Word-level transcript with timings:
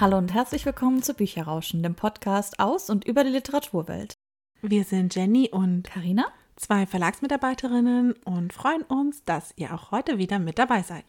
Hallo 0.00 0.16
und 0.16 0.32
herzlich 0.32 0.64
willkommen 0.64 1.02
zu 1.02 1.12
Bücherrauschen, 1.12 1.82
dem 1.82 1.96
Podcast 1.96 2.60
aus 2.60 2.88
und 2.88 3.04
über 3.04 3.24
die 3.24 3.30
Literaturwelt. 3.30 4.14
Wir 4.62 4.84
sind 4.84 5.16
Jenny 5.16 5.48
und 5.50 5.90
Karina, 5.90 6.26
zwei 6.54 6.86
Verlagsmitarbeiterinnen 6.86 8.12
und 8.24 8.52
freuen 8.52 8.82
uns, 8.82 9.24
dass 9.24 9.52
ihr 9.56 9.74
auch 9.74 9.90
heute 9.90 10.18
wieder 10.18 10.38
mit 10.38 10.60
dabei 10.60 10.82
seid. 10.82 11.02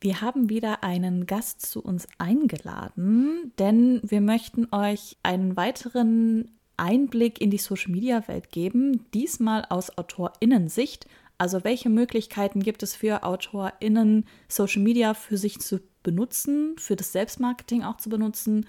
Wir 0.00 0.22
haben 0.22 0.48
wieder 0.48 0.82
einen 0.82 1.26
Gast 1.26 1.62
zu 1.62 1.84
uns 1.84 2.08
eingeladen, 2.18 3.52
denn 3.60 4.00
wir 4.02 4.20
möchten 4.20 4.66
euch 4.74 5.18
einen 5.22 5.56
weiteren 5.56 6.58
Einblick 6.76 7.40
in 7.40 7.50
die 7.50 7.58
Social-Media-Welt 7.58 8.50
geben, 8.50 9.06
diesmal 9.14 9.64
aus 9.68 9.96
Autorinnensicht. 9.96 11.06
Also 11.42 11.64
welche 11.64 11.90
Möglichkeiten 11.90 12.62
gibt 12.62 12.84
es 12.84 12.94
für 12.94 13.24
Autorinnen, 13.24 14.26
Social 14.46 14.80
Media 14.80 15.12
für 15.12 15.36
sich 15.36 15.58
zu 15.58 15.80
benutzen, 16.04 16.76
für 16.78 16.94
das 16.94 17.10
Selbstmarketing 17.10 17.82
auch 17.82 17.96
zu 17.96 18.10
benutzen? 18.10 18.64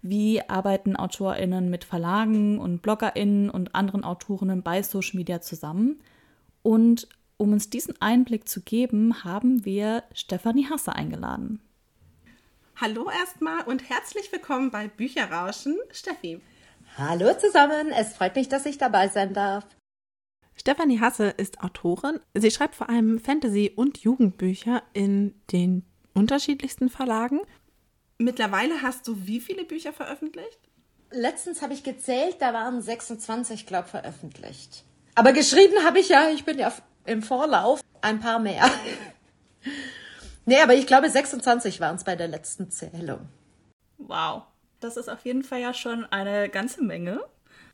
Wie 0.00 0.40
arbeiten 0.48 0.96
Autorinnen 0.96 1.68
mit 1.68 1.84
Verlagen 1.84 2.58
und 2.58 2.80
Bloggerinnen 2.80 3.50
und 3.50 3.74
anderen 3.74 4.04
Autorinnen 4.04 4.62
bei 4.62 4.82
Social 4.82 5.18
Media 5.18 5.42
zusammen? 5.42 6.00
Und 6.62 7.08
um 7.36 7.52
uns 7.52 7.68
diesen 7.68 8.00
Einblick 8.00 8.48
zu 8.48 8.62
geben, 8.62 9.22
haben 9.22 9.66
wir 9.66 10.04
Stefanie 10.14 10.70
Hasse 10.70 10.94
eingeladen. 10.94 11.60
Hallo 12.76 13.10
erstmal 13.10 13.64
und 13.64 13.90
herzlich 13.90 14.32
willkommen 14.32 14.70
bei 14.70 14.88
Bücherrauschen, 14.88 15.76
Steffi. 15.92 16.40
Hallo 16.96 17.36
zusammen, 17.36 17.88
es 17.88 18.16
freut 18.16 18.34
mich, 18.34 18.48
dass 18.48 18.64
ich 18.64 18.78
dabei 18.78 19.08
sein 19.08 19.34
darf. 19.34 19.66
Stefanie 20.56 21.00
Hasse 21.00 21.28
ist 21.36 21.62
Autorin. 21.62 22.20
Sie 22.34 22.50
schreibt 22.50 22.74
vor 22.74 22.88
allem 22.88 23.18
Fantasy- 23.18 23.72
und 23.74 23.98
Jugendbücher 23.98 24.82
in 24.92 25.34
den 25.52 25.84
unterschiedlichsten 26.14 26.88
Verlagen. 26.88 27.40
Mittlerweile 28.18 28.82
hast 28.82 29.08
du 29.08 29.26
wie 29.26 29.40
viele 29.40 29.64
Bücher 29.64 29.92
veröffentlicht? 29.92 30.60
Letztens 31.10 31.62
habe 31.62 31.74
ich 31.74 31.82
gezählt, 31.82 32.36
da 32.40 32.52
waren 32.52 32.80
26, 32.80 33.66
glaube 33.66 33.84
ich, 33.86 33.90
veröffentlicht. 33.90 34.84
Aber 35.14 35.32
geschrieben 35.32 35.84
habe 35.84 36.00
ich 36.00 36.08
ja, 36.08 36.30
ich 36.30 36.44
bin 36.44 36.58
ja 36.58 36.72
im 37.06 37.22
Vorlauf, 37.22 37.80
ein 38.00 38.20
paar 38.20 38.38
mehr. 38.38 38.68
nee, 40.46 40.60
aber 40.60 40.74
ich 40.74 40.86
glaube, 40.86 41.08
26 41.08 41.80
waren 41.80 41.96
es 41.96 42.04
bei 42.04 42.16
der 42.16 42.28
letzten 42.28 42.70
Zählung. 42.70 43.28
Wow. 43.98 44.42
Das 44.80 44.96
ist 44.96 45.08
auf 45.08 45.24
jeden 45.24 45.44
Fall 45.44 45.60
ja 45.60 45.72
schon 45.72 46.04
eine 46.06 46.48
ganze 46.48 46.82
Menge. 46.82 47.20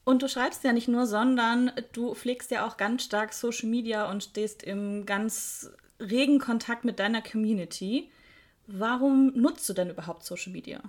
Und 0.04 0.22
du 0.22 0.28
schreibst 0.28 0.64
ja 0.64 0.72
nicht 0.72 0.88
nur, 0.88 1.06
sondern 1.06 1.72
du 1.92 2.14
pflegst 2.14 2.50
ja 2.50 2.66
auch 2.66 2.76
ganz 2.76 3.04
stark 3.04 3.32
Social 3.32 3.68
Media 3.68 4.10
und 4.10 4.24
stehst 4.24 4.62
im 4.62 5.06
ganz 5.06 5.70
regen 6.00 6.38
Kontakt 6.38 6.84
mit 6.84 6.98
deiner 6.98 7.22
Community. 7.22 8.10
Warum 8.66 9.32
nutzt 9.34 9.68
du 9.68 9.72
denn 9.72 9.90
überhaupt 9.90 10.24
Social 10.24 10.52
Media? 10.52 10.80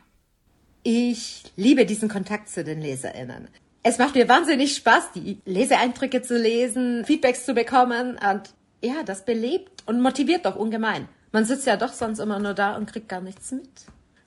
Ich 0.83 1.43
liebe 1.55 1.85
diesen 1.85 2.09
Kontakt 2.09 2.49
zu 2.49 2.63
den 2.63 2.81
LeserInnen. 2.81 3.49
Es 3.83 3.97
macht 3.97 4.15
mir 4.15 4.29
wahnsinnig 4.29 4.75
Spaß, 4.75 5.11
die 5.13 5.39
Leseeindrücke 5.45 6.21
zu 6.21 6.37
lesen, 6.37 7.03
Feedbacks 7.05 7.45
zu 7.45 7.53
bekommen 7.53 8.11
und 8.17 8.53
ja, 8.83 9.03
das 9.03 9.25
belebt 9.25 9.83
und 9.85 10.01
motiviert 10.01 10.45
doch 10.45 10.55
ungemein. 10.55 11.07
Man 11.31 11.45
sitzt 11.45 11.67
ja 11.67 11.77
doch 11.77 11.93
sonst 11.93 12.19
immer 12.19 12.39
nur 12.39 12.53
da 12.53 12.75
und 12.75 12.87
kriegt 12.87 13.09
gar 13.09 13.21
nichts 13.21 13.51
mit. 13.51 13.69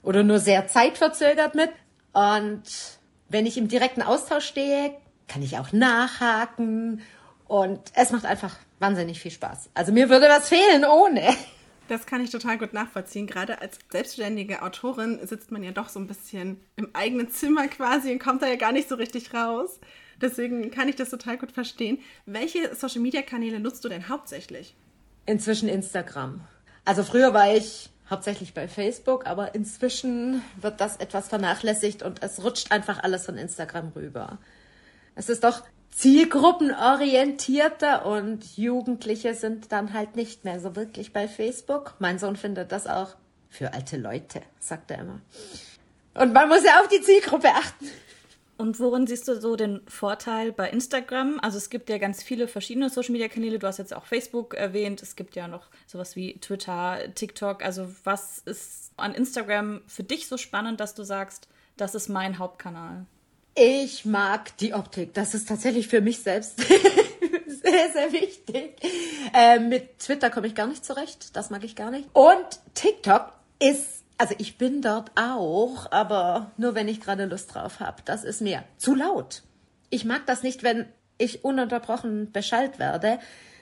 Oder 0.01 0.23
nur 0.23 0.39
sehr 0.39 0.67
zeitverzögert 0.67 1.55
mit. 1.55 1.69
Und 2.13 2.63
wenn 3.29 3.45
ich 3.45 3.57
im 3.57 3.67
direkten 3.67 4.01
Austausch 4.01 4.45
stehe, 4.45 4.95
kann 5.27 5.41
ich 5.41 5.57
auch 5.57 5.71
nachhaken. 5.71 7.01
Und 7.47 7.79
es 7.93 8.11
macht 8.11 8.25
einfach 8.25 8.55
wahnsinnig 8.79 9.19
viel 9.19 9.31
Spaß. 9.31 9.69
Also 9.73 9.91
mir 9.91 10.09
würde 10.09 10.27
was 10.27 10.49
fehlen 10.49 10.83
ohne. 10.85 11.21
Das 11.87 12.07
kann 12.07 12.23
ich 12.23 12.31
total 12.31 12.57
gut 12.57 12.73
nachvollziehen. 12.73 13.27
Gerade 13.27 13.61
als 13.61 13.77
selbstständige 13.91 14.63
Autorin 14.63 15.19
sitzt 15.25 15.51
man 15.51 15.61
ja 15.61 15.71
doch 15.71 15.89
so 15.89 15.99
ein 15.99 16.07
bisschen 16.07 16.59
im 16.77 16.89
eigenen 16.93 17.29
Zimmer 17.29 17.67
quasi 17.67 18.11
und 18.11 18.19
kommt 18.19 18.41
da 18.41 18.47
ja 18.47 18.55
gar 18.55 18.71
nicht 18.71 18.89
so 18.89 18.95
richtig 18.95 19.33
raus. 19.33 19.79
Deswegen 20.19 20.71
kann 20.71 20.89
ich 20.89 20.95
das 20.95 21.09
total 21.09 21.37
gut 21.37 21.51
verstehen. 21.51 21.99
Welche 22.25 22.73
Social-Media-Kanäle 22.73 23.59
nutzt 23.59 23.83
du 23.85 23.89
denn 23.89 24.09
hauptsächlich? 24.09 24.75
Inzwischen 25.27 25.69
Instagram. 25.69 26.41
Also 26.85 27.03
früher 27.03 27.33
war 27.33 27.53
ich 27.53 27.89
hauptsächlich 28.09 28.53
bei 28.53 28.67
Facebook, 28.67 29.25
aber 29.25 29.55
inzwischen 29.55 30.43
wird 30.61 30.81
das 30.81 30.97
etwas 30.97 31.27
vernachlässigt 31.27 32.03
und 32.03 32.21
es 32.21 32.43
rutscht 32.43 32.71
einfach 32.71 33.01
alles 33.03 33.25
von 33.25 33.37
Instagram 33.37 33.91
rüber. 33.95 34.37
Es 35.15 35.29
ist 35.29 35.43
doch 35.43 35.63
zielgruppenorientierter 35.91 38.05
und 38.05 38.57
Jugendliche 38.57 39.33
sind 39.33 39.71
dann 39.71 39.93
halt 39.93 40.15
nicht 40.15 40.43
mehr 40.43 40.59
so 40.59 40.75
wirklich 40.75 41.13
bei 41.13 41.27
Facebook. 41.27 41.95
Mein 41.99 42.19
Sohn 42.19 42.35
findet 42.35 42.71
das 42.71 42.85
auch 42.85 43.15
für 43.49 43.73
alte 43.73 43.97
Leute, 43.97 44.41
sagt 44.59 44.91
er 44.91 44.99
immer. 44.99 45.21
Und 46.13 46.33
man 46.33 46.49
muss 46.49 46.63
ja 46.63 46.81
auf 46.81 46.89
die 46.89 47.01
Zielgruppe 47.01 47.49
achten. 47.49 47.89
Und 48.57 48.79
worin 48.79 49.05
siehst 49.05 49.27
du 49.27 49.39
so 49.39 49.55
den 49.55 49.81
Vorteil 49.87 50.51
bei 50.51 50.69
Instagram? 50.69 51.39
Also 51.41 51.57
es 51.57 51.69
gibt 51.69 51.89
ja 51.89 51.97
ganz 51.97 52.23
viele 52.23 52.47
verschiedene 52.47 52.89
Social-Media-Kanäle. 52.89 53.59
Du 53.59 53.67
hast 53.67 53.79
jetzt 53.79 53.93
auch 53.93 54.05
Facebook 54.05 54.53
erwähnt. 54.53 55.01
Es 55.03 55.15
gibt 55.15 55.35
ja 55.35 55.47
noch 55.47 55.67
sowas 55.87 56.15
wie 56.15 56.39
Twitter, 56.39 56.99
TikTok. 57.13 57.63
Also 57.63 57.87
was 58.05 58.39
ist 58.39 58.91
an 58.95 59.13
Instagram 59.13 59.81
für 59.87 60.03
dich 60.03 60.27
so 60.27 60.37
spannend, 60.37 60.79
dass 60.79 60.95
du 60.95 61.03
sagst, 61.03 61.49
das 61.75 61.95
ist 61.95 62.07
mein 62.07 62.39
Hauptkanal? 62.39 63.05
Ich 63.55 64.05
mag 64.05 64.55
die 64.57 64.73
Optik. 64.73 65.13
Das 65.13 65.33
ist 65.33 65.47
tatsächlich 65.47 65.87
für 65.87 66.01
mich 66.01 66.19
selbst 66.19 66.59
sehr, 67.47 67.91
sehr 67.93 68.11
wichtig. 68.11 68.75
Äh, 69.33 69.59
mit 69.59 69.99
Twitter 69.99 70.29
komme 70.29 70.47
ich 70.47 70.55
gar 70.55 70.67
nicht 70.67 70.85
zurecht. 70.85 71.35
Das 71.35 71.49
mag 71.49 71.63
ich 71.63 71.75
gar 71.75 71.91
nicht. 71.91 72.07
Und 72.13 72.45
TikTok 72.73 73.31
ist, 73.59 73.94
also 74.17 74.35
ich 74.37 74.57
bin 74.57 74.81
dort 74.81 75.11
auch, 75.15 75.91
aber 75.91 76.51
nur 76.57 76.75
wenn 76.75 76.87
ich 76.87 77.01
gerade 77.01 77.25
Lust 77.25 77.53
drauf 77.53 77.79
habe. 77.79 78.01
Das 78.05 78.23
ist 78.23 78.41
mir 78.41 78.63
zu 78.77 78.95
laut. 78.95 79.43
Ich 79.89 80.05
mag 80.05 80.25
das 80.25 80.43
nicht, 80.43 80.63
wenn 80.63 80.85
ich 81.17 81.43
ununterbrochen 81.43 82.31
beschallt 82.31 82.79
werde. 82.79 83.19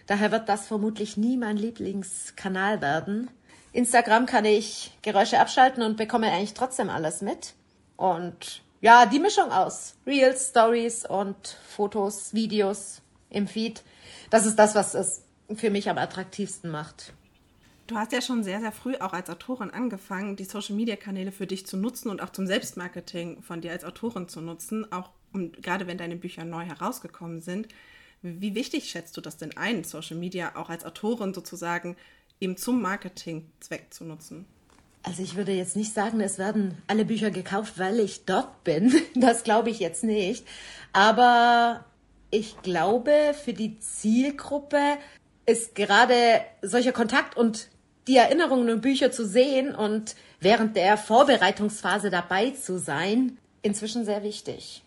Daher 0.08 0.32
wird 0.32 0.50
das 0.50 0.68
vermutlich 0.68 1.18
nie 1.18 1.38
mein 1.38 1.58
Lieblingskanal 1.58 2.82
werden. 2.82 3.30
Instagram 3.72 4.26
kann 4.26 4.46
ich 4.46 4.92
Geräusche 5.02 5.40
abschalten 5.40 5.82
und 5.82 5.98
bekomme 5.98 6.32
eigentlich 6.32 6.54
trotzdem 6.54 6.90
alles 6.90 7.22
mit. 7.22 7.54
Und 7.96 8.62
ja, 8.82 9.06
die 9.06 9.20
Mischung 9.20 9.52
aus 9.52 9.96
Reels, 10.06 10.50
Stories 10.50 11.06
und 11.06 11.58
Fotos, 11.68 12.34
Videos 12.34 13.02
im 13.30 13.48
Feed. 13.48 13.82
Das 14.30 14.46
ist 14.46 14.60
das, 14.60 14.76
was 14.76 14.94
es 14.94 15.24
für 15.56 15.70
mich 15.70 15.90
am 15.90 15.98
attraktivsten 15.98 16.70
macht. 16.70 17.14
Du 17.88 17.96
hast 17.96 18.14
ja 18.14 18.22
schon 18.22 18.44
sehr, 18.44 18.62
sehr 18.62 18.72
früh 18.72 18.96
auch 18.96 19.12
als 19.12 19.30
Autorin 19.30 19.70
angefangen, 19.70 20.38
die 20.38 20.46
Social-Media-Kanäle 20.46 21.34
für 21.34 21.48
dich 21.48 21.68
zu 21.68 21.76
nutzen 21.76 22.10
und 22.10 22.22
auch 22.22 22.30
zum 22.30 22.48
Selbstmarketing 22.48 23.42
von 23.42 23.60
dir 23.60 23.72
als 23.72 23.84
Autorin 23.84 24.30
zu 24.30 24.40
nutzen, 24.40 24.90
auch 24.92 25.10
um, 25.34 25.52
gerade 25.52 25.86
wenn 25.86 25.98
deine 25.98 26.16
Bücher 26.16 26.46
neu 26.46 26.64
herausgekommen 26.64 27.42
sind. 27.42 27.68
Wie 28.22 28.56
wichtig 28.56 28.90
schätzt 28.90 29.18
du 29.18 29.22
das 29.22 29.36
denn 29.36 29.58
ein, 29.58 29.84
Social 29.84 30.16
Media 30.16 30.56
auch 30.56 30.70
als 30.70 30.86
Autorin 30.86 31.34
sozusagen 31.34 31.98
eben 32.40 32.56
zum 32.56 32.82
Marketingzweck 32.82 33.94
zu 33.94 34.06
nutzen? 34.06 34.46
Also 35.06 35.22
ich 35.22 35.36
würde 35.36 35.52
jetzt 35.52 35.76
nicht 35.76 35.94
sagen, 35.94 36.22
es 36.22 36.38
werden 36.38 36.78
alle 36.88 37.04
Bücher 37.04 37.32
gekauft, 37.32 37.74
weil 37.78 38.00
ich 38.00 38.24
dort 38.26 38.64
bin. 38.64 38.94
Das 39.16 39.44
glaube 39.44 39.70
ich 39.70 39.80
jetzt 39.80 40.06
nicht. 40.06 40.48
Aber 40.94 41.84
ich 42.32 42.62
glaube, 42.62 43.36
für 43.44 43.52
die 43.52 43.78
Zielgruppe 43.80 44.80
ist 45.46 45.76
gerade 45.76 46.42
solcher 46.62 46.94
Kontakt 46.94 47.36
und 47.36 47.70
die 48.08 48.18
Erinnerungen 48.18 48.70
und 48.70 48.82
Bücher 48.82 49.12
zu 49.12 49.26
sehen 49.26 49.74
und 49.74 50.16
während 50.40 50.76
der 50.76 50.98
Vorbereitungsphase 50.98 52.10
dabei 52.10 52.52
zu 52.52 52.78
sein, 52.78 53.38
inzwischen 53.62 54.06
sehr 54.06 54.24
wichtig. 54.24 54.84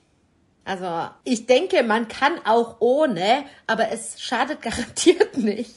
Also 0.65 1.09
ich 1.25 1.47
denke, 1.47 1.83
man 1.83 2.09
kann 2.09 2.45
auch 2.45 2.77
ohne, 2.81 3.45
aber 3.67 3.91
es 3.91 4.21
schadet 4.21 4.61
garantiert 4.63 5.39
nicht. 5.39 5.75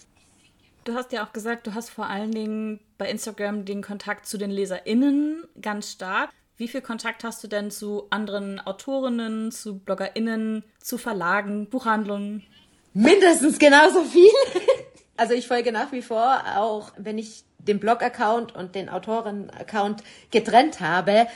Du 0.83 0.95
hast 0.95 1.11
ja 1.11 1.25
auch 1.25 1.33
gesagt, 1.33 1.67
du 1.67 1.75
hast 1.75 1.89
vor 1.89 2.07
allen 2.07 2.31
Dingen 2.31 2.79
bei 2.97 3.09
Instagram 3.09 3.65
den 3.65 3.83
Kontakt 3.83 4.25
zu 4.25 4.37
den 4.37 4.49
LeserInnen 4.49 5.43
ganz 5.61 5.91
stark. 5.91 6.31
Wie 6.57 6.67
viel 6.67 6.81
Kontakt 6.81 7.23
hast 7.23 7.43
du 7.43 7.47
denn 7.47 7.69
zu 7.71 8.07
anderen 8.09 8.59
Autorinnen, 8.59 9.51
zu 9.51 9.79
BloggerInnen, 9.79 10.63
zu 10.81 10.97
Verlagen, 10.97 11.69
Buchhandlungen? 11.69 12.43
Mindestens 12.93 13.59
genauso 13.59 14.03
viel. 14.03 14.31
Also 15.19 15.33
ich 15.33 15.49
folge 15.49 15.73
nach 15.73 15.91
wie 15.91 16.01
vor, 16.01 16.43
auch 16.55 16.93
wenn 16.97 17.17
ich 17.17 17.43
den 17.57 17.79
Blog-Account 17.81 18.55
und 18.55 18.73
den 18.73 18.87
Autoren-Account 18.87 20.01
getrennt 20.31 20.79
habe, 20.79 21.27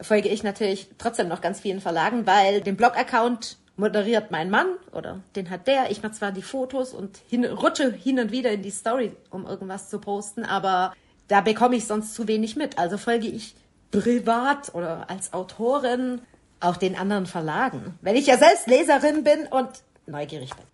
folge 0.00 0.28
ich 0.28 0.42
natürlich 0.42 0.88
trotzdem 0.98 1.28
noch 1.28 1.40
ganz 1.40 1.60
vielen 1.60 1.80
Verlagen, 1.80 2.26
weil 2.26 2.62
den 2.62 2.76
Blog-Account 2.76 3.56
moderiert 3.76 4.32
mein 4.32 4.50
Mann 4.50 4.66
oder 4.92 5.20
den 5.36 5.50
hat 5.50 5.68
der. 5.68 5.92
Ich 5.92 6.02
mache 6.02 6.14
zwar 6.14 6.32
die 6.32 6.42
Fotos 6.42 6.92
und 6.92 7.20
hin, 7.28 7.44
rutsche 7.44 7.92
hin 7.92 8.18
und 8.18 8.32
wieder 8.32 8.50
in 8.50 8.62
die 8.62 8.72
Story, 8.72 9.12
um 9.30 9.46
irgendwas 9.46 9.88
zu 9.88 10.00
posten, 10.00 10.44
aber 10.44 10.92
da 11.28 11.40
bekomme 11.40 11.76
ich 11.76 11.86
sonst 11.86 12.14
zu 12.14 12.26
wenig 12.26 12.56
mit. 12.56 12.76
Also 12.76 12.98
folge 12.98 13.28
ich 13.28 13.54
privat 13.92 14.74
oder 14.74 15.08
als 15.08 15.32
Autorin 15.32 16.22
auch 16.58 16.76
den 16.76 16.96
anderen 16.96 17.26
Verlagen, 17.26 17.96
wenn 18.02 18.16
ich 18.16 18.26
ja 18.26 18.36
selbst 18.36 18.66
Leserin 18.66 19.22
bin 19.22 19.46
und 19.46 19.68
neugierig 20.06 20.50
bin. 20.56 20.66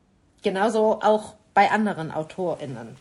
Genauso 0.42 1.00
auch 1.02 1.34
bei 1.54 1.70
anderen 1.70 2.10
AutorInnen. 2.10 2.96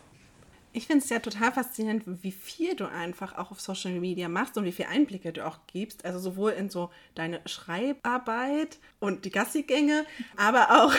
Ich 0.76 0.88
finde 0.88 1.04
es 1.04 1.10
ja 1.10 1.20
total 1.20 1.52
faszinierend, 1.52 2.04
wie 2.24 2.32
viel 2.32 2.76
du 2.76 2.86
einfach 2.86 3.38
auch 3.38 3.52
auf 3.52 3.62
Social 3.62 4.00
Media 4.00 4.28
machst 4.28 4.58
und 4.58 4.66
wie 4.66 4.72
viele 4.72 4.90
Einblicke 4.90 5.32
du 5.32 5.46
auch 5.46 5.60
gibst. 5.68 6.04
Also 6.04 6.18
sowohl 6.18 6.52
in 6.52 6.72
so 6.72 6.90
deine 7.14 7.42
Schreibarbeit 7.46 8.80
und 9.00 9.24
die 9.26 9.30
Gassigänge, 9.30 10.04
aber 10.36 10.84
auch, 10.84 10.94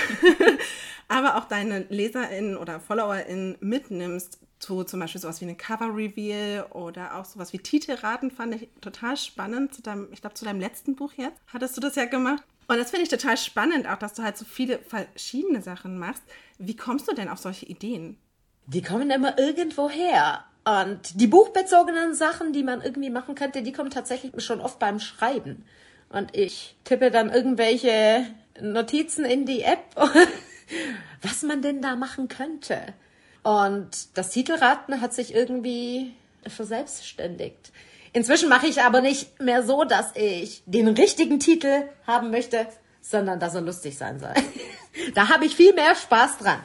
aber 1.09 1.37
auch 1.37 1.47
deine 1.47 1.87
LeserInnen 1.89 2.57
oder 2.57 2.79
FollowerInnen 2.79 3.57
mitnimmst 3.59 4.39
zu 4.61 4.85
zum 4.85 5.01
Beispiel 5.01 5.21
sowas 5.21 5.41
wie 5.41 5.47
eine 5.47 5.57
Cover-Reveal 5.57 6.67
oder 6.71 7.17
auch 7.17 7.25
sowas 7.25 7.53
wie 7.53 7.59
Titelraten 7.59 8.31
fand 8.31 8.55
ich 8.55 8.69
total 8.81 9.17
spannend. 9.17 9.85
Deinem, 9.87 10.09
ich 10.13 10.21
glaube, 10.21 10.35
zu 10.35 10.45
deinem 10.45 10.61
letzten 10.61 10.95
Buch 10.95 11.13
jetzt 11.17 11.41
hattest 11.53 11.77
du 11.77 11.81
das 11.81 11.97
ja 11.97 12.05
gemacht. 12.05 12.45
Und 12.67 12.79
das 12.79 12.91
finde 12.91 13.05
ich 13.05 13.11
total 13.11 13.37
spannend, 13.37 13.89
auch 13.89 13.99
dass 13.99 14.15
du 14.15 14.23
halt 14.23 14.37
so 14.37 14.45
viele 14.45 14.79
verschiedene 14.79 15.63
Sachen 15.63 15.99
machst. 15.99 16.23
Wie 16.59 16.77
kommst 16.77 17.09
du 17.09 17.15
denn 17.15 17.29
auf 17.29 17.39
solche 17.39 17.67
Ideen? 17.67 18.19
Die 18.67 18.83
kommen 18.83 19.11
immer 19.11 19.39
irgendwo 19.39 19.91
her. 19.91 20.45
Und 20.65 21.21
die 21.21 21.27
buchbezogenen 21.27 22.15
Sachen, 22.15 22.55
die 22.55 22.63
man 22.63 22.81
irgendwie 22.81 23.11
machen 23.11 23.35
könnte, 23.35 23.63
die 23.63 23.73
kommen 23.73 23.91
tatsächlich 23.91 24.33
schon 24.43 24.61
oft 24.61 24.79
beim 24.79 24.99
Schreiben. 24.99 25.65
Und 26.09 26.35
ich 26.35 26.77
tippe 26.85 27.11
dann 27.11 27.31
irgendwelche 27.31 28.27
Notizen 28.61 29.27
in 29.27 29.45
die 29.45 29.63
App, 29.63 29.85
was 31.23 31.43
man 31.43 31.61
denn 31.61 31.83
da 31.83 31.97
machen 31.97 32.29
könnte. 32.29 32.95
Und 33.43 34.17
das 34.17 34.31
Titelraten 34.31 35.03
hat 35.03 35.13
sich 35.13 35.35
irgendwie 35.35 36.15
verselbstständigt. 36.47 37.73
Inzwischen 38.15 38.49
mache 38.49 38.69
ich 38.69 38.81
aber 38.81 39.01
nicht 39.01 39.41
mehr 39.41 39.65
so, 39.65 39.83
dass 39.83 40.15
ich 40.15 40.63
den 40.67 40.87
richtigen 40.87 41.41
Titel 41.41 41.89
haben 42.07 42.31
möchte, 42.31 42.67
sondern 43.01 43.41
dass 43.41 43.57
er 43.57 43.61
lustig 43.61 43.99
sein 43.99 44.21
soll. 44.21 44.33
da 45.15 45.29
habe 45.29 45.45
ich 45.45 45.57
viel 45.57 45.75
mehr 45.75 45.97
Spaß 45.97 46.39
dran. 46.39 46.61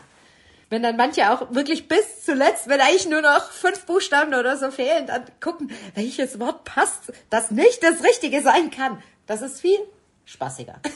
Wenn 0.69 0.83
dann 0.83 0.95
manche 0.95 1.31
auch 1.31 1.51
wirklich 1.51 1.87
bis 1.87 2.23
zuletzt, 2.23 2.67
wenn 2.67 2.79
eigentlich 2.79 3.09
nur 3.09 3.23
noch 3.23 3.49
fünf 3.49 3.87
Buchstaben 3.87 4.35
oder 4.35 4.57
so 4.57 4.69
fehlen, 4.69 5.07
dann 5.07 5.25
gucken, 5.41 5.71
welches 5.95 6.39
Wort 6.39 6.65
passt, 6.65 7.11
das 7.31 7.49
nicht 7.49 7.81
das 7.81 8.03
Richtige 8.03 8.43
sein 8.43 8.69
kann. 8.69 9.01
Das 9.25 9.41
ist 9.41 9.59
viel 9.59 9.79
spaßiger. 10.25 10.79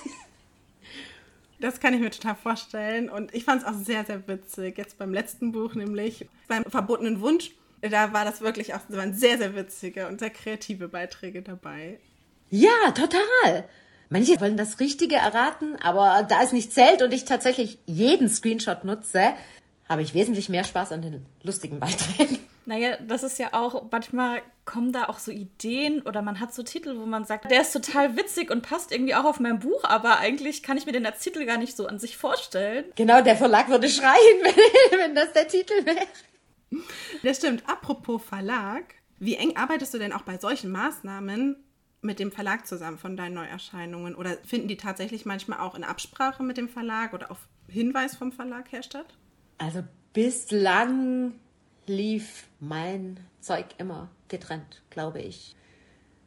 Das 1.60 1.80
kann 1.80 1.94
ich 1.94 2.02
mir 2.02 2.12
total 2.12 2.36
vorstellen. 2.36 3.10
Und 3.10 3.34
ich 3.34 3.46
fand 3.46 3.62
es 3.62 3.68
auch 3.68 3.74
sehr, 3.74 4.04
sehr 4.04 4.28
witzig. 4.28 4.78
Jetzt 4.78 4.98
beim 4.98 5.14
letzten 5.14 5.54
Buch, 5.54 5.76
nämlich 5.76 6.28
beim 6.50 6.66
verbotenen 6.66 7.22
Wunsch, 7.22 7.52
da 7.90 8.14
war 8.14 8.26
das 8.26 8.42
wirklich 8.42 8.74
auch, 8.74 8.80
da 8.90 8.98
waren 8.98 9.14
sehr, 9.14 9.38
sehr 9.38 9.56
witzige 9.56 10.08
und 10.08 10.20
sehr 10.20 10.30
kreative 10.30 10.88
Beiträge 10.88 11.42
dabei. 11.42 12.00
Ja, 12.50 12.92
total. 12.94 13.66
Manche 14.10 14.40
wollen 14.40 14.58
das 14.58 14.80
Richtige 14.80 15.16
erraten, 15.16 15.76
aber 15.82 16.24
da 16.28 16.44
es 16.44 16.52
nicht 16.52 16.72
zählt 16.72 17.02
und 17.02 17.14
ich 17.14 17.26
tatsächlich 17.26 17.80
jeden 17.86 18.30
Screenshot 18.30 18.84
nutze, 18.84 19.34
habe 19.90 20.02
ich 20.02 20.14
wesentlich 20.14 20.50
mehr 20.50 20.64
Spaß 20.64 20.92
an 20.92 21.02
den 21.02 21.26
lustigen 21.42 21.80
Beiträgen. 21.80 22.40
Naja, 22.66 22.96
das 23.06 23.24
ist 23.24 23.40
ja 23.40 23.50
auch, 23.52 23.92
manchmal 23.92 24.42
kommen 24.64 24.94
da 24.94 25.06
auch 25.10 25.20
so 25.20 25.32
Ideen 25.32 26.02
oder 26.04 26.22
man 26.22 26.40
hat 26.40 26.54
so 26.54 26.64
Titel, 26.64 26.98
wo 26.98 27.06
man 27.06 27.26
sagt, 27.26 27.52
der 27.52 27.62
ist 27.62 27.74
total 27.74 28.16
witzig 28.16 28.50
und 28.50 28.62
passt 28.62 28.94
irgendwie 28.94 29.16
auch 29.16 29.26
auf 29.26 29.40
mein 29.42 29.60
Buch, 29.60 29.84
aber 29.84 30.20
eigentlich 30.20 30.64
kann 30.64 30.78
ich 30.78 30.86
mir 30.86 30.94
den 30.94 31.06
als 31.06 31.20
Titel 31.20 31.46
gar 31.46 31.58
nicht 31.58 31.76
so 31.76 31.88
an 31.88 32.00
sich 32.00 32.16
vorstellen. 32.16 32.86
Genau, 32.96 33.22
der 33.22 33.36
Verlag 33.36 33.68
würde 33.68 33.90
schreien, 33.90 34.14
wenn, 34.44 35.00
wenn 35.00 35.16
das 35.16 35.34
der 35.34 35.48
Titel 35.48 35.86
wäre. 35.86 36.08
Das 37.24 37.38
stimmt. 37.38 37.68
Apropos 37.68 38.24
Verlag, 38.24 38.96
wie 39.20 39.36
eng 39.36 39.56
arbeitest 39.56 39.94
du 39.94 40.00
denn 40.00 40.14
auch 40.14 40.24
bei 40.24 40.38
solchen 40.38 40.72
Maßnahmen 40.72 41.58
mit 42.02 42.20
dem 42.20 42.32
Verlag 42.32 42.68
zusammen 42.68 42.98
von 42.98 43.16
deinen 43.16 43.36
Neuerscheinungen? 43.36 44.16
Oder 44.16 44.38
finden 44.44 44.68
die 44.68 44.78
tatsächlich 44.78 45.26
manchmal 45.26 45.60
auch 45.60 45.76
in 45.76 45.84
Absprache 45.84 46.44
mit 46.44 46.58
dem 46.58 46.70
Verlag 46.70 47.14
oder 47.14 47.32
auf 47.32 47.48
Hinweis 47.68 48.16
vom 48.16 48.32
Verlag 48.32 48.72
her 48.72 48.84
statt? 48.84 49.18
Also 49.58 49.84
bislang 50.14 51.34
lief 51.88 52.48
mein 52.60 53.20
Zeug 53.40 53.66
immer 53.78 54.10
getrennt, 54.28 54.82
glaube 54.90 55.22
ich. 55.22 55.56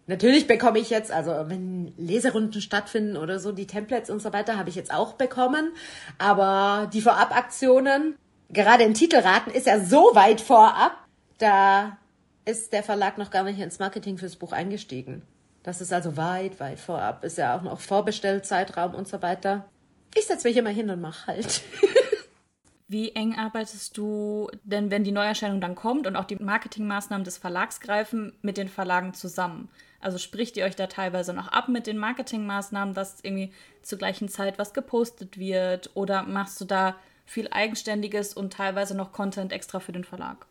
Natürlich 0.08 0.46
bekomme 0.46 0.78
ich 0.78 0.90
jetzt, 0.90 1.10
also 1.10 1.32
wenn 1.48 1.92
Leserunden 1.96 2.60
stattfinden 2.60 3.16
oder 3.16 3.40
so, 3.40 3.50
die 3.50 3.66
Templates 3.66 4.08
und 4.08 4.22
so 4.22 4.32
weiter 4.32 4.56
habe 4.56 4.68
ich 4.68 4.76
jetzt 4.76 4.94
auch 4.94 5.14
bekommen. 5.14 5.72
Aber 6.18 6.88
die 6.92 7.00
Vorabaktionen 7.00 8.16
gerade 8.50 8.84
im 8.84 8.94
Titelraten 8.94 9.52
ist 9.52 9.66
er 9.66 9.84
so 9.84 10.14
weit 10.14 10.40
vorab, 10.40 10.92
da 11.38 11.98
ist 12.44 12.72
der 12.72 12.82
Verlag 12.82 13.18
noch 13.18 13.30
gar 13.30 13.42
nicht 13.42 13.58
ins 13.58 13.78
Marketing 13.78 14.18
fürs 14.18 14.36
Buch 14.36 14.52
eingestiegen. 14.52 15.22
Das 15.62 15.80
ist 15.80 15.92
also 15.92 16.16
weit, 16.16 16.60
weit 16.60 16.78
vorab. 16.78 17.24
Ist 17.24 17.38
ja 17.38 17.56
auch 17.56 17.62
noch 17.62 17.80
Vorbestellzeitraum 17.80 18.94
und 18.94 19.08
so 19.08 19.20
weiter. 19.20 19.68
Ich 20.14 20.26
setze 20.26 20.46
mich 20.46 20.56
immer 20.56 20.70
hin 20.70 20.88
und 20.90 21.00
mache 21.00 21.26
halt. 21.26 21.62
Wie 22.88 23.10
eng 23.16 23.36
arbeitest 23.36 23.96
du 23.98 24.48
denn, 24.62 24.92
wenn 24.92 25.02
die 25.02 25.10
Neuerscheinung 25.10 25.60
dann 25.60 25.74
kommt 25.74 26.06
und 26.06 26.14
auch 26.14 26.24
die 26.24 26.36
Marketingmaßnahmen 26.36 27.24
des 27.24 27.36
Verlags 27.36 27.80
greifen, 27.80 28.32
mit 28.42 28.58
den 28.58 28.68
Verlagen 28.68 29.12
zusammen? 29.12 29.68
Also 29.98 30.18
spricht 30.18 30.56
ihr 30.56 30.64
euch 30.66 30.76
da 30.76 30.86
teilweise 30.86 31.32
noch 31.32 31.48
ab 31.48 31.68
mit 31.68 31.88
den 31.88 31.98
Marketingmaßnahmen, 31.98 32.94
dass 32.94 33.18
irgendwie 33.24 33.52
zur 33.82 33.98
gleichen 33.98 34.28
Zeit 34.28 34.60
was 34.60 34.72
gepostet 34.72 35.36
wird? 35.36 35.90
Oder 35.94 36.22
machst 36.22 36.60
du 36.60 36.64
da 36.64 36.94
viel 37.26 37.48
Eigenständiges 37.50 38.32
und 38.32 38.52
teilweise 38.52 38.96
noch 38.96 39.12
Content 39.12 39.52
extra 39.52 39.80
für 39.80 39.92
den 39.92 40.04
Verlag. 40.04 40.46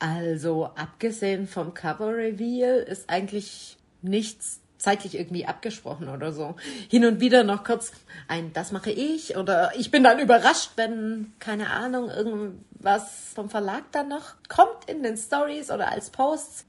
Also, 0.00 0.66
abgesehen 0.76 1.46
vom 1.46 1.74
Cover 1.74 2.14
Reveal 2.14 2.78
ist 2.80 3.08
eigentlich 3.08 3.76
nichts 4.02 4.60
zeitlich 4.78 5.16
irgendwie 5.16 5.44
abgesprochen 5.44 6.08
oder 6.08 6.32
so. 6.32 6.54
Hin 6.88 7.04
und 7.04 7.20
wieder 7.20 7.44
noch 7.44 7.64
kurz 7.64 7.92
ein, 8.28 8.52
das 8.52 8.72
mache 8.72 8.90
ich 8.90 9.36
oder 9.36 9.72
ich 9.76 9.90
bin 9.90 10.04
dann 10.04 10.20
überrascht, 10.20 10.72
wenn, 10.76 11.32
keine 11.40 11.70
Ahnung, 11.70 12.10
irgendwas 12.10 13.32
vom 13.34 13.50
Verlag 13.50 13.84
dann 13.92 14.08
noch 14.08 14.36
kommt 14.48 14.84
in 14.86 15.02
den 15.02 15.16
Stories 15.16 15.70
oder 15.70 15.90
als 15.90 16.10
Posts. 16.10 16.64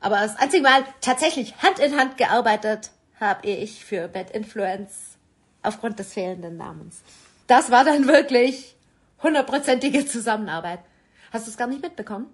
Aber 0.00 0.16
das 0.16 0.36
einzige 0.36 0.62
Mal 0.62 0.84
tatsächlich 1.00 1.56
Hand 1.58 1.78
in 1.78 1.96
Hand 1.96 2.16
gearbeitet 2.18 2.90
habe 3.18 3.46
ich 3.46 3.84
für 3.84 4.08
Bad 4.08 4.30
Influence 4.30 5.16
aufgrund 5.62 5.98
des 5.98 6.12
fehlenden 6.12 6.56
Namens. 6.56 7.00
Das 7.46 7.70
war 7.70 7.84
dann 7.84 8.06
wirklich 8.08 8.75
hundertprozentige 9.22 10.06
Zusammenarbeit. 10.06 10.80
Hast 11.32 11.46
du 11.46 11.50
es 11.50 11.56
gar 11.56 11.66
nicht 11.66 11.82
mitbekommen? 11.82 12.26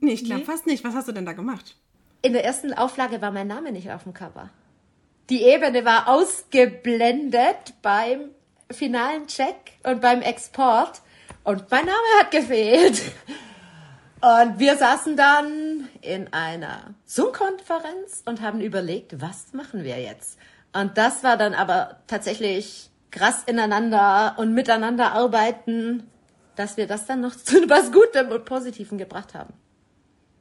Nee, 0.00 0.12
ich 0.12 0.24
glaube 0.24 0.40
nee. 0.40 0.46
fast 0.46 0.66
nicht. 0.66 0.84
Was 0.84 0.94
hast 0.94 1.08
du 1.08 1.12
denn 1.12 1.26
da 1.26 1.32
gemacht? 1.32 1.76
In 2.22 2.32
der 2.32 2.44
ersten 2.44 2.72
Auflage 2.72 3.20
war 3.20 3.30
mein 3.30 3.46
Name 3.46 3.72
nicht 3.72 3.90
auf 3.90 4.04
dem 4.04 4.14
Cover. 4.14 4.50
Die 5.30 5.42
Ebene 5.42 5.84
war 5.84 6.08
ausgeblendet 6.08 7.74
beim 7.82 8.30
finalen 8.70 9.26
Check 9.26 9.72
und 9.84 10.00
beim 10.00 10.22
Export 10.22 11.02
und 11.44 11.70
mein 11.70 11.86
Name 11.86 12.20
hat 12.20 12.30
gefehlt. 12.30 13.02
Und 14.20 14.60
wir 14.60 14.76
saßen 14.76 15.16
dann 15.16 15.88
in 16.00 16.32
einer 16.32 16.94
Zoom-Konferenz 17.06 18.22
und 18.24 18.40
haben 18.40 18.60
überlegt, 18.60 19.20
was 19.20 19.52
machen 19.52 19.82
wir 19.82 20.00
jetzt? 20.00 20.38
Und 20.72 20.96
das 20.96 21.24
war 21.24 21.36
dann 21.36 21.54
aber 21.54 21.98
tatsächlich 22.06 22.91
krass 23.12 23.44
ineinander 23.46 24.34
und 24.38 24.52
miteinander 24.52 25.12
arbeiten 25.12 26.10
dass 26.56 26.76
wir 26.76 26.86
das 26.86 27.06
dann 27.06 27.20
noch 27.20 27.36
zu 27.36 27.56
was 27.68 27.92
Gutem 27.92 28.30
und 28.30 28.44
Positivem 28.44 28.98
gebracht 28.98 29.34
haben. 29.34 29.52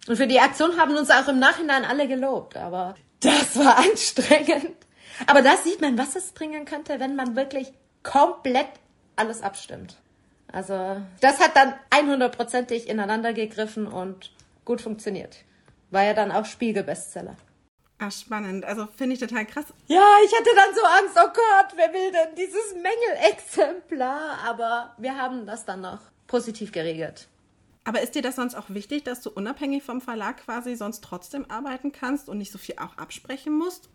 Und 0.07 0.17
für 0.17 0.27
die 0.27 0.39
Aktion 0.39 0.77
haben 0.77 0.95
uns 0.95 1.11
auch 1.11 1.27
im 1.27 1.39
Nachhinein 1.39 1.85
alle 1.85 2.07
gelobt, 2.07 2.57
aber 2.57 2.95
das 3.19 3.55
war 3.57 3.77
anstrengend. 3.91 4.75
Aber 5.27 5.41
da 5.41 5.55
sieht 5.57 5.81
man, 5.81 5.97
was 5.97 6.15
es 6.15 6.31
bringen 6.31 6.65
könnte, 6.65 6.99
wenn 6.99 7.15
man 7.15 7.35
wirklich 7.35 7.71
komplett 8.01 8.69
alles 9.15 9.43
abstimmt. 9.43 9.97
Also, 10.51 11.01
das 11.21 11.39
hat 11.39 11.55
dann 11.55 11.73
100%ig 11.91 12.89
ineinander 12.89 13.31
gegriffen 13.31 13.87
und 13.87 14.31
gut 14.65 14.81
funktioniert. 14.81 15.37
War 15.91 16.03
ja 16.03 16.13
dann 16.13 16.31
auch 16.31 16.45
Spiegel-Bestseller. 16.45 17.37
Ah, 18.01 18.09
spannend. 18.09 18.65
Also 18.65 18.87
finde 18.97 19.13
ich 19.13 19.19
total 19.19 19.45
krass. 19.45 19.65
Ja, 19.85 20.03
ich 20.25 20.33
hatte 20.35 20.49
dann 20.55 20.73
so 20.73 20.81
Angst, 20.81 21.15
oh 21.17 21.27
Gott, 21.27 21.73
wer 21.75 21.93
will 21.93 22.11
denn 22.11 22.35
dieses 22.35 22.73
Mängelexemplar? 22.73 24.39
Aber 24.43 24.95
wir 24.97 25.15
haben 25.15 25.45
das 25.45 25.65
dann 25.65 25.81
noch 25.81 25.99
positiv 26.25 26.71
geregelt. 26.71 27.27
Aber 27.83 28.01
ist 28.01 28.15
dir 28.15 28.23
das 28.23 28.37
sonst 28.37 28.55
auch 28.55 28.71
wichtig, 28.71 29.03
dass 29.03 29.21
du 29.21 29.29
unabhängig 29.29 29.83
vom 29.83 30.01
Verlag 30.01 30.37
quasi 30.45 30.75
sonst 30.75 31.03
trotzdem 31.03 31.45
arbeiten 31.51 31.91
kannst 31.91 32.27
und 32.27 32.39
nicht 32.39 32.51
so 32.51 32.57
viel 32.57 32.73
auch 32.79 32.97
absprechen 32.97 33.55
musst? 33.55 33.87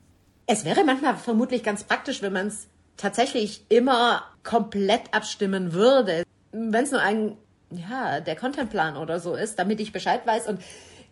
Es 0.47 0.65
wäre 0.65 0.85
manchmal 0.85 1.17
vermutlich 1.17 1.65
ganz 1.65 1.83
praktisch, 1.83 2.23
wenn 2.23 2.33
man 2.33 2.47
es 2.47 2.69
tatsächlich 2.97 3.65
immer 3.71 4.23
komplett 4.45 5.13
abstimmen 5.15 5.73
würde. 5.73 6.23
Wenn 6.53 6.85
es 6.85 6.93
nur 6.93 7.01
ein, 7.01 7.37
ja, 7.71 8.21
der 8.21 8.37
Contentplan 8.37 8.97
oder 8.97 9.19
so 9.19 9.35
ist, 9.35 9.59
damit 9.59 9.81
ich 9.81 9.93
Bescheid 9.93 10.25
weiß 10.25 10.47
und 10.47 10.61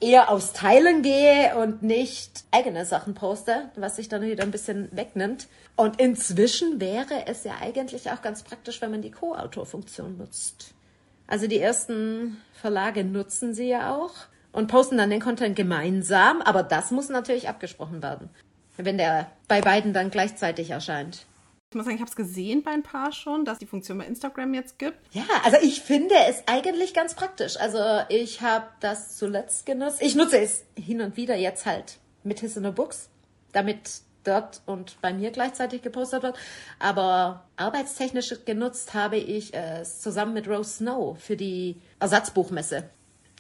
eher 0.01 0.31
aufs 0.31 0.53
Teilen 0.53 1.03
gehe 1.03 1.57
und 1.57 1.83
nicht 1.83 2.45
eigene 2.51 2.85
Sachen 2.85 3.15
poste, 3.15 3.71
was 3.77 3.97
sich 3.97 4.09
dann 4.09 4.23
wieder 4.23 4.43
ein 4.43 4.51
bisschen 4.51 4.89
wegnimmt. 4.93 5.49
Und 5.77 6.01
inzwischen 6.01 6.81
wäre 6.81 7.27
es 7.27 7.45
ja 7.45 7.55
eigentlich 7.61 8.11
auch 8.11 8.23
ganz 8.23 8.43
praktisch, 8.43 8.81
wenn 8.81 8.91
man 8.91 9.03
die 9.03 9.11
Co-Autor-Funktion 9.11 10.19
nutzt. 10.19 10.75
Also 11.27 11.47
die 11.47 11.59
ersten 11.59 12.41
Verlage 12.53 13.05
nutzen 13.05 13.55
sie 13.55 13.69
ja 13.69 13.95
auch 13.95 14.13
und 14.53 14.69
posten 14.69 14.99
dann 14.99 15.11
den 15.11 15.21
Content 15.21 15.57
gemeinsam, 15.57 16.43
aber 16.43 16.63
das 16.63 16.91
muss 16.91 17.09
natürlich 17.09 17.49
abgesprochen 17.49 18.03
werden, 18.03 18.29
wenn 18.77 18.99
der 18.99 19.31
bei 19.49 19.61
beiden 19.61 19.93
dann 19.93 20.11
gleichzeitig 20.11 20.71
erscheint. 20.71 21.27
Ich 21.75 21.77
muss 21.77 21.87
sagen, 21.87 21.97
ich 21.97 22.03
habe 22.03 22.11
es 22.11 22.15
gesehen 22.15 22.63
bei 22.63 22.71
ein 22.71 22.85
paar 22.85 23.11
schon, 23.11 23.45
dass 23.45 23.59
die 23.59 23.67
Funktion 23.67 23.99
bei 23.99 24.07
Instagram 24.07 24.55
jetzt 24.55 24.79
gibt. 24.79 24.97
Ja, 25.11 25.25
also 25.43 25.57
ich 25.61 25.81
finde 25.81 26.15
es 26.29 26.45
eigentlich 26.47 26.95
ganz 26.95 27.15
praktisch. 27.15 27.57
Also 27.57 27.81
ich 28.09 28.43
habe 28.43 28.67
das 28.79 29.17
zuletzt 29.17 29.67
genutzt. 29.67 30.01
Ich 30.01 30.15
nutze 30.15 30.39
es 30.39 30.63
hin 30.79 31.01
und 31.01 31.17
wieder 31.17 31.35
jetzt 31.35 31.67
halt 31.67 31.99
mit 32.23 32.39
His 32.39 32.57
in 32.57 32.63
the 32.63 32.71
Books, 32.71 33.09
damit 33.53 34.03
dort 34.23 34.63
und 34.67 35.01
bei 35.03 35.13
mir 35.13 35.33
gleichzeitig 35.33 35.83
gepostet 35.83 36.23
wird. 36.23 36.37
Aber 36.79 37.43
arbeitstechnisch 37.57 38.33
genutzt 38.45 38.95
habe 38.95 39.17
ich 39.17 39.53
es 39.53 40.01
zusammen 40.01 40.33
mit 40.33 40.47
Rose 40.47 40.75
Snow 40.75 41.19
für 41.21 41.37
die 41.37 41.75
Ersatzbuchmesse. 41.99 42.89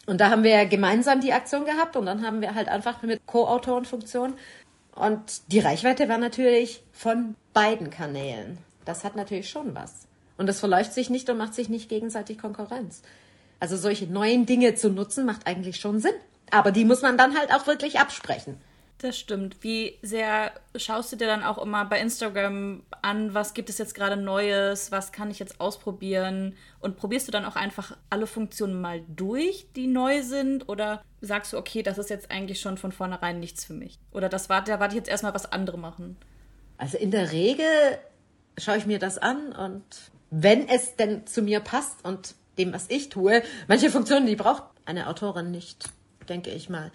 Und 0.06 0.20
da 0.20 0.30
haben 0.30 0.42
wir 0.42 0.66
gemeinsam 0.66 1.20
die 1.20 1.32
Aktion 1.32 1.64
gehabt 1.64 1.94
und 1.94 2.06
dann 2.06 2.26
haben 2.26 2.40
wir 2.40 2.56
halt 2.56 2.66
einfach 2.68 3.00
mit 3.02 3.24
Co-Autorenfunktion 3.26 4.34
und 4.94 5.52
die 5.52 5.60
Reichweite 5.60 6.08
war 6.08 6.18
natürlich 6.18 6.82
von 6.92 7.34
beiden 7.52 7.90
Kanälen. 7.90 8.58
Das 8.84 9.04
hat 9.04 9.16
natürlich 9.16 9.48
schon 9.48 9.74
was. 9.74 10.06
Und 10.36 10.46
das 10.46 10.60
verläuft 10.60 10.92
sich 10.92 11.10
nicht 11.10 11.28
und 11.30 11.38
macht 11.38 11.54
sich 11.54 11.68
nicht 11.68 11.88
gegenseitig 11.88 12.38
Konkurrenz. 12.38 13.02
Also 13.60 13.76
solche 13.76 14.06
neuen 14.06 14.46
Dinge 14.46 14.74
zu 14.74 14.90
nutzen, 14.90 15.24
macht 15.24 15.46
eigentlich 15.46 15.76
schon 15.76 16.00
Sinn. 16.00 16.14
Aber 16.50 16.70
die 16.70 16.84
muss 16.84 17.02
man 17.02 17.16
dann 17.16 17.36
halt 17.36 17.52
auch 17.52 17.66
wirklich 17.66 17.98
absprechen. 17.98 18.56
Das 19.04 19.18
stimmt. 19.18 19.58
Wie 19.60 19.98
sehr 20.00 20.50
schaust 20.76 21.12
du 21.12 21.16
dir 21.16 21.26
dann 21.26 21.42
auch 21.42 21.58
immer 21.58 21.84
bei 21.84 22.00
Instagram 22.00 22.84
an, 23.02 23.34
was 23.34 23.52
gibt 23.52 23.68
es 23.68 23.76
jetzt 23.76 23.94
gerade 23.94 24.16
Neues, 24.16 24.92
was 24.92 25.12
kann 25.12 25.30
ich 25.30 25.38
jetzt 25.38 25.60
ausprobieren? 25.60 26.56
Und 26.80 26.96
probierst 26.96 27.28
du 27.28 27.30
dann 27.30 27.44
auch 27.44 27.54
einfach 27.54 27.98
alle 28.08 28.26
Funktionen 28.26 28.80
mal 28.80 29.02
durch, 29.14 29.66
die 29.76 29.88
neu 29.88 30.22
sind? 30.22 30.70
Oder 30.70 31.02
sagst 31.20 31.52
du, 31.52 31.58
okay, 31.58 31.82
das 31.82 31.98
ist 31.98 32.08
jetzt 32.08 32.30
eigentlich 32.30 32.62
schon 32.62 32.78
von 32.78 32.92
vornherein 32.92 33.40
nichts 33.40 33.66
für 33.66 33.74
mich? 33.74 33.98
Oder 34.10 34.30
das 34.30 34.48
war, 34.48 34.64
da 34.64 34.80
warte 34.80 34.94
ich 34.94 35.00
jetzt 35.00 35.10
erstmal, 35.10 35.34
was 35.34 35.52
andere 35.52 35.76
machen? 35.76 36.16
Also 36.78 36.96
in 36.96 37.10
der 37.10 37.30
Regel 37.30 37.66
schaue 38.56 38.78
ich 38.78 38.86
mir 38.86 38.98
das 38.98 39.18
an 39.18 39.52
und 39.52 39.84
wenn 40.30 40.66
es 40.66 40.96
denn 40.96 41.26
zu 41.26 41.42
mir 41.42 41.60
passt 41.60 42.02
und 42.06 42.36
dem, 42.56 42.72
was 42.72 42.86
ich 42.88 43.10
tue, 43.10 43.42
manche 43.68 43.90
Funktionen, 43.90 44.24
die 44.24 44.36
braucht 44.36 44.62
eine 44.86 45.08
Autorin 45.08 45.50
nicht 45.50 45.90
denke 46.28 46.50
ich 46.50 46.68
mal. 46.68 46.90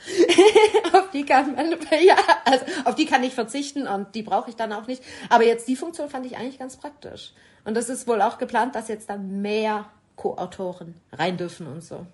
auf 0.93 1.09
die 1.11 1.25
kann 1.25 1.55
man, 1.55 1.71
ja, 2.05 2.17
also 2.45 2.65
auf 2.85 2.95
die 2.95 3.05
kann 3.05 3.23
ich 3.23 3.33
verzichten 3.33 3.87
und 3.87 4.15
die 4.15 4.23
brauche 4.23 4.49
ich 4.49 4.55
dann 4.55 4.73
auch 4.73 4.87
nicht. 4.87 5.03
Aber 5.29 5.45
jetzt 5.45 5.67
die 5.67 5.75
Funktion 5.75 6.09
fand 6.09 6.25
ich 6.25 6.37
eigentlich 6.37 6.59
ganz 6.59 6.77
praktisch. 6.77 7.33
Und 7.65 7.75
das 7.75 7.89
ist 7.89 8.07
wohl 8.07 8.21
auch 8.21 8.37
geplant, 8.37 8.75
dass 8.75 8.87
jetzt 8.87 9.09
dann 9.09 9.41
mehr 9.41 9.89
Co-Autoren 10.15 10.95
rein 11.13 11.37
dürfen 11.37 11.67
und 11.67 11.83
so. 11.83 12.05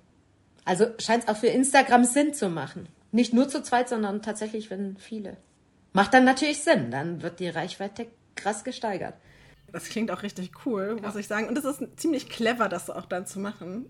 Also 0.66 0.88
scheint 1.00 1.24
es 1.24 1.30
auch 1.30 1.38
für 1.38 1.48
Instagram 1.48 2.04
Sinn 2.04 2.34
zu 2.34 2.50
machen. 2.50 2.88
Nicht 3.12 3.34
nur 3.34 3.48
zu 3.48 3.64
zweit, 3.64 3.88
sondern 3.88 4.22
tatsächlich, 4.22 4.70
wenn 4.70 4.98
viele. 4.98 5.38
Macht 5.94 6.14
dann 6.14 6.26
natürlich 6.26 6.62
Sinn. 6.62 6.92
Dann 6.92 7.22
wird 7.22 7.40
die 7.40 7.48
Reichweite 7.48 8.08
krass 8.36 8.64
gesteigert. 8.64 9.14
Das 9.72 9.86
klingt 9.86 10.12
auch 10.12 10.24
richtig 10.24 10.52
cool, 10.66 11.00
muss 11.02 11.16
ich 11.16 11.28
sagen. 11.28 11.48
Und 11.48 11.58
es 11.58 11.66
ist 11.66 11.82
ziemlich 11.98 12.30
clever, 12.30 12.70
das 12.70 12.90
auch 12.90 13.06
dann 13.06 13.26
zu 13.26 13.40
machen. 13.40 13.90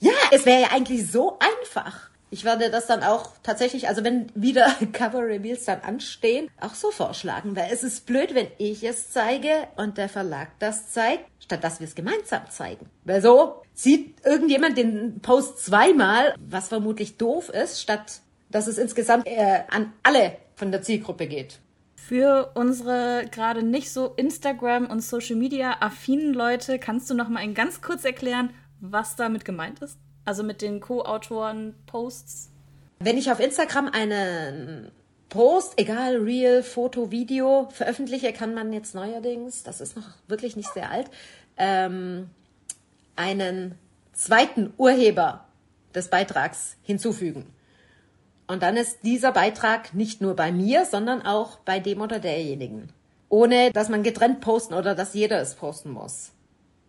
Ja, 0.00 0.12
es 0.30 0.46
wäre 0.46 0.62
ja 0.62 0.68
eigentlich 0.72 1.10
so 1.10 1.38
einfach. 1.38 2.10
Ich 2.34 2.44
werde 2.44 2.68
das 2.68 2.88
dann 2.88 3.04
auch 3.04 3.30
tatsächlich, 3.44 3.86
also 3.86 4.02
wenn 4.02 4.26
wieder 4.34 4.66
Cover 4.92 5.20
Reveals 5.20 5.66
dann 5.66 5.82
anstehen, 5.82 6.50
auch 6.60 6.74
so 6.74 6.90
vorschlagen, 6.90 7.54
weil 7.54 7.68
es 7.70 7.84
ist 7.84 8.06
blöd, 8.06 8.34
wenn 8.34 8.48
ich 8.58 8.82
es 8.82 9.12
zeige 9.12 9.68
und 9.76 9.98
der 9.98 10.08
Verlag 10.08 10.48
das 10.58 10.90
zeigt, 10.90 11.26
statt 11.38 11.62
dass 11.62 11.78
wir 11.78 11.86
es 11.86 11.94
gemeinsam 11.94 12.42
zeigen. 12.50 12.90
Weil 13.04 13.22
so 13.22 13.62
sieht 13.72 14.16
irgendjemand 14.26 14.76
den 14.76 15.20
Post 15.20 15.64
zweimal, 15.64 16.34
was 16.40 16.66
vermutlich 16.66 17.18
doof 17.18 17.50
ist, 17.50 17.80
statt 17.80 18.20
dass 18.50 18.66
es 18.66 18.78
insgesamt 18.78 19.28
äh, 19.28 19.60
an 19.70 19.92
alle 20.02 20.36
von 20.56 20.72
der 20.72 20.82
Zielgruppe 20.82 21.28
geht. 21.28 21.60
Für 21.94 22.50
unsere 22.54 23.26
gerade 23.30 23.62
nicht 23.62 23.92
so 23.92 24.12
Instagram 24.16 24.86
und 24.86 25.04
Social 25.04 25.36
Media 25.36 25.76
affinen 25.78 26.34
Leute, 26.34 26.80
kannst 26.80 27.08
du 27.08 27.14
noch 27.14 27.28
mal 27.28 27.48
ganz 27.52 27.80
kurz 27.80 28.04
erklären, 28.04 28.50
was 28.80 29.14
damit 29.14 29.44
gemeint 29.44 29.78
ist? 29.78 30.00
Also 30.24 30.42
mit 30.42 30.62
den 30.62 30.80
Co-Autoren 30.80 31.74
Posts? 31.86 32.50
Wenn 32.98 33.18
ich 33.18 33.30
auf 33.30 33.40
Instagram 33.40 33.88
einen 33.88 34.90
Post, 35.28 35.74
egal 35.76 36.16
Real, 36.16 36.62
Foto, 36.62 37.10
Video, 37.10 37.68
veröffentliche, 37.70 38.32
kann 38.32 38.54
man 38.54 38.72
jetzt 38.72 38.94
neuerdings, 38.94 39.62
das 39.64 39.80
ist 39.80 39.96
noch 39.96 40.08
wirklich 40.28 40.56
nicht 40.56 40.72
sehr 40.72 40.90
alt, 40.90 41.10
ähm, 41.56 42.30
einen 43.16 43.74
zweiten 44.12 44.72
Urheber 44.76 45.44
des 45.94 46.08
Beitrags 46.08 46.76
hinzufügen. 46.82 47.46
Und 48.46 48.62
dann 48.62 48.76
ist 48.76 48.98
dieser 49.02 49.32
Beitrag 49.32 49.94
nicht 49.94 50.20
nur 50.20 50.36
bei 50.36 50.52
mir, 50.52 50.84
sondern 50.84 51.22
auch 51.22 51.58
bei 51.58 51.80
dem 51.80 52.00
oder 52.00 52.18
derjenigen. 52.18 52.90
Ohne 53.28 53.72
dass 53.72 53.88
man 53.88 54.02
getrennt 54.02 54.40
posten 54.40 54.74
oder 54.74 54.94
dass 54.94 55.14
jeder 55.14 55.40
es 55.40 55.54
posten 55.54 55.90
muss. 55.90 56.33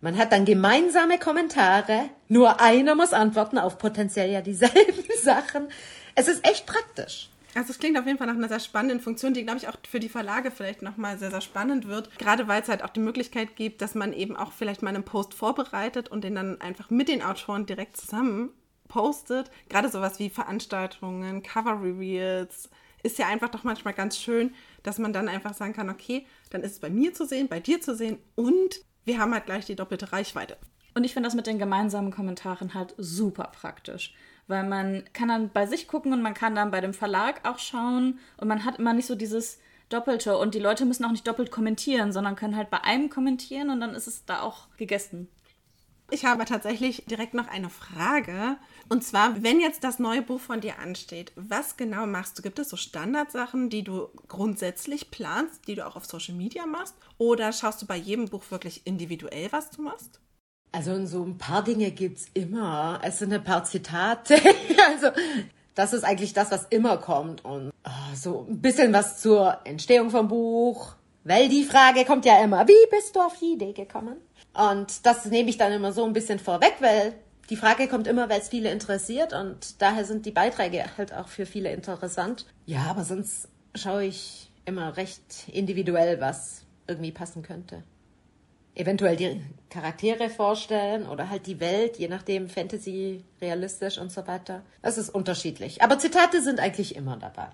Man 0.06 0.20
hat 0.20 0.32
dann 0.34 0.46
gemeinsame 0.46 1.18
Kommentare. 1.18 2.12
Nur 2.28 2.62
einer 2.62 2.94
muss 2.94 3.12
antworten 3.12 3.58
auf 3.58 3.80
potenziell 3.80 4.30
ja 4.30 4.42
dieselben 4.42 5.04
Sachen. 5.24 5.68
Es 6.14 6.28
ist 6.28 6.48
echt 6.48 6.68
praktisch. 6.68 7.32
Also 7.56 7.72
es 7.72 7.80
klingt 7.80 7.98
auf 7.98 8.06
jeden 8.06 8.20
Fall 8.20 8.28
nach 8.28 8.36
einer 8.36 8.48
sehr 8.48 8.60
spannenden 8.60 9.00
Funktion, 9.00 9.34
die, 9.34 9.42
glaube 9.42 9.58
ich, 9.58 9.68
auch 9.68 9.78
für 9.90 10.00
die 10.00 10.10
Verlage 10.10 10.52
vielleicht 10.52 10.84
nochmal 10.84 11.18
sehr, 11.18 11.32
sehr 11.32 11.42
spannend 11.42 11.88
wird. 11.88 12.16
Gerade 12.20 12.48
weil 12.48 12.62
es 12.62 12.70
halt 12.70 12.84
auch 12.84 12.92
die 12.92 13.00
Möglichkeit 13.00 13.56
gibt, 13.56 13.82
dass 13.82 13.96
man 13.96 14.14
eben 14.14 14.38
auch 14.38 14.52
vielleicht 14.52 14.84
mal 14.84 14.94
einen 14.94 15.02
Post 15.02 15.34
vorbereitet 15.34 16.08
und 16.10 16.24
den 16.24 16.36
dann 16.36 16.62
einfach 16.62 16.92
mit 16.92 17.08
den 17.08 17.24
Autoren 17.24 17.66
direkt 17.66 17.98
zusammen 17.98 18.52
postet. 18.88 19.50
Gerade 19.70 19.90
sowas 19.90 20.20
wie 20.20 20.30
Veranstaltungen, 20.30 21.42
Cover-Reveals 21.42 22.70
ist 23.02 23.18
ja 23.18 23.26
einfach 23.26 23.50
doch 23.50 23.64
manchmal 23.64 23.96
ganz 23.96 24.20
schön, 24.20 24.54
dass 24.84 25.00
man 25.00 25.14
dann 25.14 25.28
einfach 25.28 25.56
sagen 25.56 25.74
kann, 25.74 25.90
okay, 25.90 26.28
dann 26.52 26.62
ist 26.62 26.74
es 26.74 26.80
bei 26.80 26.92
mir 26.92 27.16
zu 27.16 27.26
sehen, 27.26 27.48
bei 27.48 27.60
dir 27.60 27.82
zu 27.82 27.96
sehen 27.96 28.20
und 28.36 28.82
wir 29.06 29.20
haben 29.20 29.34
halt 29.34 29.46
gleich 29.46 29.66
die 29.66 29.76
doppelte 29.76 30.12
Reichweite. 30.12 30.58
Und 30.94 31.04
ich 31.04 31.14
finde 31.14 31.28
das 31.28 31.36
mit 31.36 31.48
den 31.48 31.60
gemeinsamen 31.60 32.12
Kommentaren 32.12 32.74
halt 32.74 32.94
super 32.98 33.52
praktisch, 33.60 34.14
weil 34.48 34.64
man 34.64 35.04
kann 35.14 35.28
dann 35.28 35.50
bei 35.50 35.66
sich 35.66 35.88
gucken 35.88 36.14
und 36.14 36.22
man 36.22 36.34
kann 36.34 36.56
dann 36.56 36.72
bei 36.72 36.82
dem 36.82 36.94
Verlag 36.94 37.48
auch 37.48 37.60
schauen 37.60 38.20
und 38.38 38.48
man 38.48 38.64
hat 38.66 38.80
immer 38.80 38.94
nicht 38.94 39.08
so 39.08 39.16
dieses 39.16 39.60
Doppelte 39.90 40.38
und 40.38 40.56
die 40.56 40.60
Leute 40.60 40.86
müssen 40.86 41.06
auch 41.06 41.12
nicht 41.12 41.28
doppelt 41.28 41.52
kommentieren, 41.52 42.12
sondern 42.12 42.36
können 42.36 42.56
halt 42.56 42.70
bei 42.70 42.84
einem 42.84 43.10
kommentieren 43.10 43.70
und 43.70 43.82
dann 43.82 43.94
ist 43.94 44.08
es 44.08 44.26
da 44.26 44.42
auch 44.42 44.68
gegessen. 44.78 45.28
Ich 46.12 46.26
habe 46.26 46.46
tatsächlich 46.46 47.06
direkt 47.06 47.34
noch 47.34 47.48
eine 47.48 47.70
Frage. 47.70 48.58
Und 48.88 49.04
zwar, 49.04 49.42
wenn 49.44 49.60
jetzt 49.60 49.84
das 49.84 50.00
neue 50.00 50.22
Buch 50.22 50.40
von 50.40 50.62
dir 50.62 50.80
ansteht, 50.80 51.32
was 51.36 51.76
genau 51.76 52.06
machst 52.06 52.38
du? 52.38 52.42
Gibt 52.44 52.60
es 52.60 52.70
so 52.70 52.78
Standardsachen, 52.78 53.70
die 53.70 53.84
du 53.84 54.10
grundsätzlich 54.28 55.10
planst, 55.10 55.68
die 55.68 55.76
du 55.76 55.88
auch 55.88 55.96
auf 55.96 56.06
Social 56.06 56.36
Media 56.36 56.66
machst? 56.66 56.96
Oder 57.18 57.52
schaust 57.52 57.82
du 57.82 57.88
bei 57.88 57.96
jedem 57.96 58.28
Buch 58.28 58.44
wirklich 58.50 58.86
individuell, 58.86 59.52
was 59.52 59.72
du 59.72 59.82
machst? 59.82 60.20
Also 60.72 61.06
so 61.06 61.24
ein 61.24 61.38
paar 61.38 61.64
Dinge 61.64 61.90
gibt 61.92 62.18
es 62.18 62.28
immer. 62.34 63.00
Es 63.02 63.20
sind 63.20 63.34
ein 63.34 63.44
paar 63.44 63.64
Zitate. 63.64 64.36
also 64.90 65.08
das 65.74 65.94
ist 65.94 66.04
eigentlich 66.04 66.34
das, 66.34 66.52
was 66.52 66.66
immer 66.70 66.98
kommt. 66.98 67.44
Und 67.44 67.72
oh, 67.86 68.16
so 68.16 68.46
ein 68.48 68.62
bisschen 68.62 68.94
was 68.94 69.22
zur 69.22 69.60
Entstehung 69.64 70.12
vom 70.12 70.28
Buch. 70.28 70.96
Weil 71.24 71.50
die 71.50 71.64
Frage 71.64 72.06
kommt 72.06 72.26
ja 72.26 72.44
immer, 72.44 72.68
wie 72.68 72.90
bist 72.92 73.16
du 73.16 73.22
auf 73.22 73.40
die 73.40 73.54
Idee 73.54 73.74
gekommen? 73.74 74.18
Und 74.54 75.06
das 75.06 75.26
nehme 75.26 75.50
ich 75.50 75.58
dann 75.58 75.72
immer 75.72 75.92
so 75.92 76.06
ein 76.06 76.14
bisschen 76.14 76.40
vorweg, 76.40 76.76
weil 76.80 77.16
die 77.50 77.56
Frage 77.56 77.88
kommt 77.88 78.08
immer, 78.08 78.30
weil 78.30 78.40
es 78.40 78.50
viele 78.50 78.72
interessiert 78.72 79.34
und 79.34 79.82
daher 79.82 80.06
sind 80.06 80.26
die 80.26 80.32
Beiträge 80.32 80.84
halt 80.98 81.14
auch 81.14 81.28
für 81.28 81.46
viele 81.46 81.72
interessant. 81.72 82.46
Ja, 82.66 82.84
aber 82.86 83.04
sonst 83.04 83.48
schaue 83.76 84.06
ich 84.06 84.50
immer 84.66 84.98
recht 84.98 85.48
individuell, 85.52 86.20
was 86.20 86.64
irgendwie 86.88 87.12
passen 87.12 87.44
könnte. 87.44 87.84
Eventuell 88.74 89.16
die 89.16 89.42
Charaktere 89.70 90.30
vorstellen 90.30 91.08
oder 91.08 91.30
halt 91.30 91.48
die 91.48 91.60
Welt, 91.60 91.98
je 91.98 92.10
nachdem 92.10 92.50
Fantasy, 92.50 93.24
realistisch 93.40 93.98
und 93.98 94.12
so 94.12 94.28
weiter. 94.28 94.64
Das 94.82 94.98
ist 94.98 95.10
unterschiedlich. 95.10 95.82
Aber 95.82 95.98
Zitate 95.98 96.42
sind 96.42 96.60
eigentlich 96.60 96.96
immer 96.96 97.16
dabei. 97.16 97.48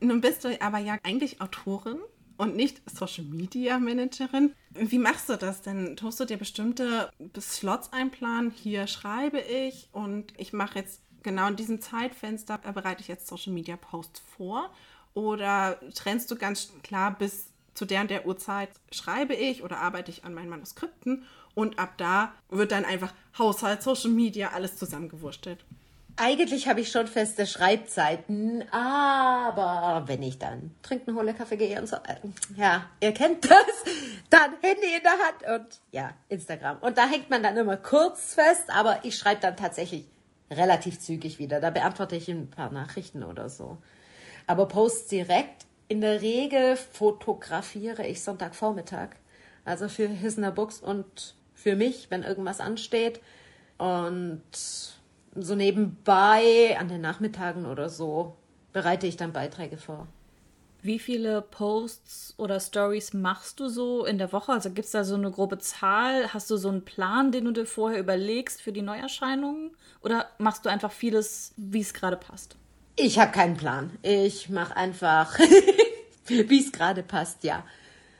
Nun 0.00 0.20
bist 0.20 0.44
du 0.44 0.60
aber 0.60 0.78
ja 0.78 0.96
eigentlich 1.02 1.40
Autorin 1.40 1.98
und 2.36 2.56
nicht 2.56 2.82
Social 2.90 3.24
Media 3.24 3.78
Managerin. 3.78 4.54
Wie 4.70 4.98
machst 4.98 5.28
du 5.28 5.36
das 5.36 5.62
denn? 5.62 5.96
Tust 5.96 6.20
du 6.20 6.24
dir 6.24 6.36
bestimmte 6.36 7.10
Slots 7.40 7.92
einplanen? 7.92 8.50
Hier 8.50 8.86
schreibe 8.86 9.40
ich 9.40 9.88
und 9.92 10.32
ich 10.38 10.52
mache 10.52 10.78
jetzt 10.78 11.02
genau 11.22 11.48
in 11.48 11.56
diesem 11.56 11.80
Zeitfenster 11.80 12.58
bereite 12.58 13.00
ich 13.00 13.08
jetzt 13.08 13.26
Social 13.26 13.52
Media 13.52 13.76
Posts 13.76 14.20
vor? 14.36 14.70
Oder 15.14 15.78
trennst 15.94 16.30
du 16.30 16.36
ganz 16.36 16.72
klar 16.82 17.16
bis 17.16 17.48
zu 17.74 17.84
der 17.84 18.02
und 18.02 18.10
der 18.10 18.26
Uhrzeit 18.26 18.70
schreibe 18.90 19.34
ich 19.34 19.62
oder 19.62 19.78
arbeite 19.78 20.10
ich 20.10 20.24
an 20.24 20.34
meinen 20.34 20.48
Manuskripten 20.48 21.24
und 21.54 21.78
ab 21.78 21.94
da 21.96 22.32
wird 22.48 22.72
dann 22.72 22.84
einfach 22.84 23.12
Haushalt, 23.38 23.82
Social 23.82 24.10
Media, 24.10 24.50
alles 24.50 24.76
zusammengewurschtelt? 24.76 25.64
Eigentlich 26.16 26.68
habe 26.68 26.80
ich 26.80 26.90
schon 26.90 27.06
feste 27.06 27.46
Schreibzeiten, 27.46 28.64
aber 28.70 30.04
wenn 30.06 30.22
ich 30.22 30.38
dann 30.38 30.74
trinken, 30.82 31.14
hole, 31.14 31.32
Kaffee 31.32 31.56
gehe 31.56 31.80
und 31.80 31.88
so, 31.88 31.96
äh, 31.96 32.16
ja, 32.54 32.84
ihr 33.00 33.12
kennt 33.12 33.44
das, 33.50 33.66
dann 34.28 34.52
Handy 34.60 34.94
in 34.94 35.02
der 35.02 35.12
Hand 35.12 35.62
und 35.62 35.80
ja, 35.90 36.10
Instagram. 36.28 36.78
Und 36.78 36.98
da 36.98 37.08
hängt 37.08 37.30
man 37.30 37.42
dann 37.42 37.56
immer 37.56 37.78
kurz 37.78 38.34
fest, 38.34 38.64
aber 38.68 39.00
ich 39.04 39.16
schreibe 39.16 39.40
dann 39.40 39.56
tatsächlich 39.56 40.04
relativ 40.50 41.00
zügig 41.00 41.38
wieder. 41.38 41.60
Da 41.60 41.70
beantworte 41.70 42.16
ich 42.16 42.28
ein 42.28 42.50
paar 42.50 42.70
Nachrichten 42.70 43.22
oder 43.22 43.48
so. 43.48 43.78
Aber 44.46 44.66
Posts 44.68 45.08
direkt, 45.08 45.66
in 45.88 46.00
der 46.00 46.20
Regel 46.22 46.76
fotografiere 46.76 48.06
ich 48.06 48.22
Sonntagvormittag 48.22 49.10
Also 49.64 49.88
für 49.88 50.08
Hissner 50.08 50.50
Books 50.50 50.80
und 50.80 51.34
für 51.54 51.76
mich, 51.76 52.10
wenn 52.10 52.22
irgendwas 52.22 52.60
ansteht. 52.60 53.20
Und 53.78 54.42
so 55.34 55.54
nebenbei 55.54 56.76
an 56.78 56.88
den 56.88 57.00
Nachmittagen 57.00 57.66
oder 57.66 57.88
so 57.88 58.36
bereite 58.72 59.06
ich 59.06 59.16
dann 59.16 59.32
Beiträge 59.32 59.76
vor. 59.76 60.06
Wie 60.84 60.98
viele 60.98 61.42
Posts 61.42 62.34
oder 62.38 62.58
Stories 62.58 63.12
machst 63.12 63.60
du 63.60 63.68
so 63.68 64.04
in 64.04 64.18
der 64.18 64.32
Woche? 64.32 64.52
Also 64.52 64.70
gibt 64.70 64.86
es 64.86 64.90
da 64.90 65.04
so 65.04 65.14
eine 65.14 65.30
grobe 65.30 65.58
Zahl? 65.58 66.34
Hast 66.34 66.50
du 66.50 66.56
so 66.56 66.68
einen 66.68 66.84
Plan, 66.84 67.30
den 67.30 67.44
du 67.44 67.52
dir 67.52 67.66
vorher 67.66 68.00
überlegst 68.00 68.60
für 68.60 68.72
die 68.72 68.82
Neuerscheinungen? 68.82 69.70
Oder 70.00 70.26
machst 70.38 70.64
du 70.64 70.70
einfach 70.70 70.90
vieles, 70.90 71.54
wie 71.56 71.80
es 71.80 71.94
gerade 71.94 72.16
passt? 72.16 72.56
Ich 72.96 73.20
habe 73.20 73.30
keinen 73.30 73.56
Plan. 73.56 73.96
Ich 74.02 74.50
mache 74.50 74.76
einfach, 74.76 75.38
wie 76.26 76.60
es 76.60 76.72
gerade 76.72 77.04
passt, 77.04 77.44
ja. 77.44 77.64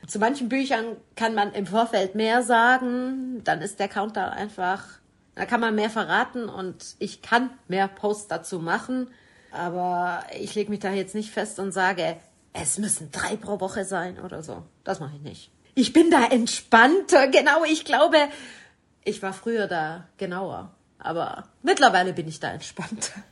Zu 0.07 0.19
manchen 0.19 0.47
Büchern 0.47 0.97
kann 1.15 1.35
man 1.35 1.53
im 1.53 1.65
Vorfeld 1.65 2.15
mehr 2.15 2.43
sagen, 2.43 3.41
dann 3.43 3.61
ist 3.61 3.79
der 3.79 3.89
Counter 3.89 4.31
einfach, 4.31 4.85
da 5.35 5.45
kann 5.45 5.59
man 5.59 5.75
mehr 5.75 5.89
verraten 5.89 6.49
und 6.49 6.95
ich 6.99 7.21
kann 7.21 7.49
mehr 7.67 7.87
Posts 7.87 8.27
dazu 8.27 8.59
machen. 8.59 9.09
Aber 9.51 10.23
ich 10.39 10.55
lege 10.55 10.69
mich 10.69 10.79
da 10.79 10.91
jetzt 10.91 11.15
nicht 11.15 11.31
fest 11.31 11.59
und 11.59 11.71
sage, 11.71 12.17
es 12.53 12.77
müssen 12.77 13.11
drei 13.11 13.35
pro 13.35 13.59
Woche 13.59 13.85
sein 13.85 14.19
oder 14.19 14.43
so. 14.43 14.63
Das 14.83 14.99
mache 14.99 15.15
ich 15.15 15.21
nicht. 15.21 15.51
Ich 15.75 15.93
bin 15.93 16.11
da 16.11 16.25
entspannter, 16.25 17.27
genau. 17.27 17.63
Ich 17.65 17.83
glaube, 17.83 18.17
ich 19.03 19.21
war 19.21 19.33
früher 19.33 19.67
da 19.67 20.07
genauer. 20.17 20.71
Aber 20.99 21.49
mittlerweile 21.63 22.13
bin 22.13 22.27
ich 22.27 22.39
da 22.39 22.51
entspannter. 22.51 23.23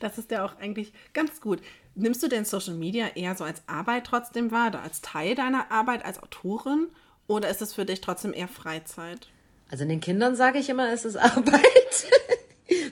Das 0.00 0.18
ist 0.18 0.30
ja 0.30 0.44
auch 0.44 0.58
eigentlich 0.58 0.92
ganz 1.12 1.40
gut. 1.40 1.60
Nimmst 1.94 2.22
du 2.22 2.28
denn 2.28 2.44
Social 2.44 2.74
Media 2.74 3.08
eher 3.14 3.36
so 3.36 3.44
als 3.44 3.62
Arbeit 3.66 4.04
trotzdem 4.04 4.50
wahr 4.50 4.68
oder 4.68 4.82
als 4.82 5.00
Teil 5.00 5.34
deiner 5.34 5.70
Arbeit 5.70 6.04
als 6.04 6.22
Autorin? 6.22 6.88
Oder 7.26 7.48
ist 7.48 7.62
es 7.62 7.72
für 7.72 7.84
dich 7.84 8.00
trotzdem 8.00 8.32
eher 8.32 8.48
Freizeit? 8.48 9.28
Also 9.74 9.86
den 9.86 9.98
Kindern 9.98 10.36
sage 10.36 10.60
ich 10.60 10.68
immer, 10.68 10.92
es 10.92 11.04
ist 11.04 11.16
Arbeit. 11.20 12.06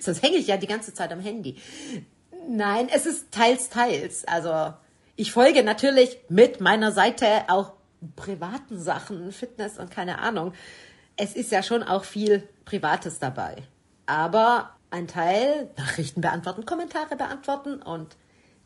Sonst 0.00 0.20
hänge 0.20 0.34
ich 0.38 0.48
ja 0.48 0.56
die 0.56 0.66
ganze 0.66 0.92
Zeit 0.92 1.12
am 1.12 1.20
Handy. 1.20 1.54
Nein, 2.48 2.88
es 2.92 3.06
ist 3.06 3.30
teils, 3.30 3.68
teils. 3.68 4.26
Also 4.26 4.74
ich 5.14 5.30
folge 5.30 5.62
natürlich 5.62 6.18
mit 6.28 6.60
meiner 6.60 6.90
Seite 6.90 7.44
auch 7.46 7.74
privaten 8.16 8.80
Sachen, 8.80 9.30
Fitness 9.30 9.78
und 9.78 9.92
keine 9.92 10.18
Ahnung. 10.18 10.54
Es 11.14 11.36
ist 11.36 11.52
ja 11.52 11.62
schon 11.62 11.84
auch 11.84 12.02
viel 12.02 12.48
Privates 12.64 13.20
dabei. 13.20 13.62
Aber 14.06 14.70
ein 14.90 15.06
Teil 15.06 15.70
Nachrichten 15.76 16.20
beantworten, 16.20 16.66
Kommentare 16.66 17.14
beantworten 17.14 17.80
und 17.80 18.16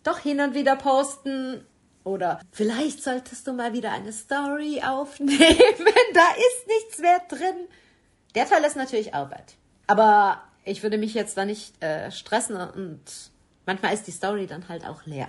doch 0.04 0.20
hin 0.20 0.40
und 0.40 0.54
wieder 0.54 0.76
posten. 0.76 1.66
Oder 2.02 2.40
vielleicht 2.50 3.02
solltest 3.02 3.46
du 3.46 3.52
mal 3.52 3.74
wieder 3.74 3.92
eine 3.92 4.14
Story 4.14 4.80
aufnehmen. 4.82 5.38
da 6.14 6.28
ist 6.38 6.66
nichts 6.66 6.98
mehr 6.98 7.20
drin. 7.28 7.68
Der 8.36 8.46
Teil 8.46 8.62
ist 8.64 8.76
natürlich 8.76 9.14
Arbeit. 9.14 9.54
Aber 9.86 10.42
ich 10.64 10.82
würde 10.82 10.98
mich 10.98 11.14
jetzt 11.14 11.36
da 11.38 11.46
nicht 11.46 11.82
äh, 11.82 12.12
stressen 12.12 12.56
und 12.56 13.00
manchmal 13.64 13.94
ist 13.94 14.06
die 14.06 14.12
Story 14.12 14.46
dann 14.46 14.68
halt 14.68 14.84
auch 14.84 15.06
leer. 15.06 15.28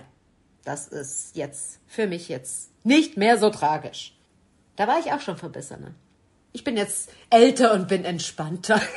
Das 0.64 0.88
ist 0.88 1.34
jetzt 1.34 1.80
für 1.86 2.06
mich 2.06 2.28
jetzt 2.28 2.70
nicht 2.84 3.16
mehr 3.16 3.38
so 3.38 3.48
tragisch. 3.48 4.14
Da 4.76 4.86
war 4.86 5.00
ich 5.00 5.10
auch 5.10 5.20
schon 5.20 5.38
verbissener. 5.38 5.94
Ich 6.52 6.64
bin 6.64 6.76
jetzt 6.76 7.10
älter 7.30 7.72
und 7.72 7.88
bin 7.88 8.04
entspannter. 8.04 8.80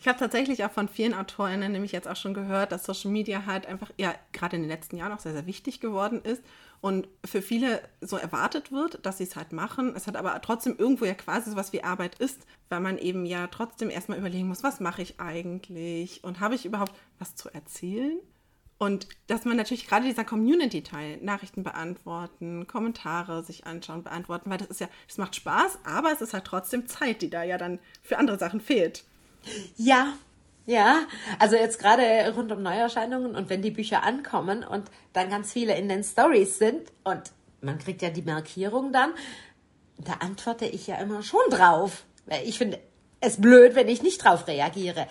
Ich 0.00 0.08
habe 0.08 0.18
tatsächlich 0.18 0.62
auch 0.62 0.70
von 0.70 0.86
vielen 0.86 1.14
Autorinnen 1.14 1.72
nämlich 1.72 1.92
jetzt 1.92 2.06
auch 2.06 2.16
schon 2.16 2.34
gehört, 2.34 2.72
dass 2.72 2.84
Social 2.84 3.10
Media 3.10 3.46
halt 3.46 3.64
einfach 3.64 3.90
ja 3.96 4.14
gerade 4.32 4.56
in 4.56 4.60
den 4.60 4.70
letzten 4.70 4.98
Jahren 4.98 5.12
auch 5.12 5.18
sehr, 5.18 5.32
sehr 5.32 5.46
wichtig 5.46 5.80
geworden 5.80 6.20
ist 6.22 6.42
und 6.84 7.08
für 7.24 7.40
viele 7.40 7.80
so 8.02 8.18
erwartet 8.18 8.70
wird, 8.70 9.06
dass 9.06 9.16
sie 9.16 9.24
es 9.24 9.36
halt 9.36 9.52
machen. 9.52 9.94
Es 9.96 10.06
hat 10.06 10.16
aber 10.16 10.38
trotzdem 10.42 10.76
irgendwo 10.76 11.06
ja 11.06 11.14
quasi 11.14 11.48
so 11.48 11.56
was 11.56 11.72
wie 11.72 11.82
Arbeit 11.82 12.18
ist, 12.18 12.46
weil 12.68 12.80
man 12.80 12.98
eben 12.98 13.24
ja 13.24 13.46
trotzdem 13.46 13.88
erstmal 13.88 14.18
überlegen 14.18 14.48
muss, 14.48 14.62
was 14.62 14.80
mache 14.80 15.00
ich 15.00 15.18
eigentlich 15.18 16.22
und 16.24 16.40
habe 16.40 16.54
ich 16.54 16.66
überhaupt 16.66 16.92
was 17.18 17.36
zu 17.36 17.48
erzählen? 17.48 18.18
Und 18.76 19.08
dass 19.28 19.46
man 19.46 19.56
natürlich 19.56 19.86
gerade 19.86 20.04
dieser 20.04 20.26
Community-Teil, 20.26 21.22
Nachrichten 21.22 21.62
beantworten, 21.62 22.66
Kommentare 22.66 23.42
sich 23.42 23.64
anschauen, 23.64 24.02
beantworten, 24.02 24.50
weil 24.50 24.58
das 24.58 24.68
ist 24.68 24.80
ja, 24.80 24.88
es 25.08 25.16
macht 25.16 25.36
Spaß, 25.36 25.78
aber 25.84 26.12
es 26.12 26.20
ist 26.20 26.34
halt 26.34 26.44
trotzdem 26.44 26.86
Zeit, 26.86 27.22
die 27.22 27.30
da 27.30 27.44
ja 27.44 27.56
dann 27.56 27.78
für 28.02 28.18
andere 28.18 28.38
Sachen 28.38 28.60
fehlt. 28.60 29.04
Ja, 29.78 30.12
ja, 30.66 31.06
also 31.38 31.56
jetzt 31.56 31.78
gerade 31.78 32.02
rund 32.34 32.50
um 32.52 32.62
Neuerscheinungen 32.62 33.36
und 33.36 33.50
wenn 33.50 33.62
die 33.62 33.70
Bücher 33.70 34.02
ankommen 34.02 34.64
und 34.64 34.90
dann 35.12 35.28
ganz 35.30 35.52
viele 35.52 35.76
in 35.76 35.88
den 35.88 36.02
Stories 36.02 36.58
sind 36.58 36.90
und 37.04 37.32
man 37.60 37.78
kriegt 37.78 38.02
ja 38.02 38.10
die 38.10 38.22
Markierung 38.22 38.92
dann, 38.92 39.12
da 39.98 40.14
antworte 40.14 40.66
ich 40.66 40.86
ja 40.86 40.96
immer 40.96 41.22
schon 41.22 41.40
drauf. 41.50 42.04
Weil 42.26 42.46
ich 42.46 42.58
finde 42.58 42.78
es 43.20 43.40
blöd, 43.40 43.74
wenn 43.74 43.88
ich 43.88 44.02
nicht 44.02 44.24
drauf 44.24 44.46
reagiere. 44.46 45.06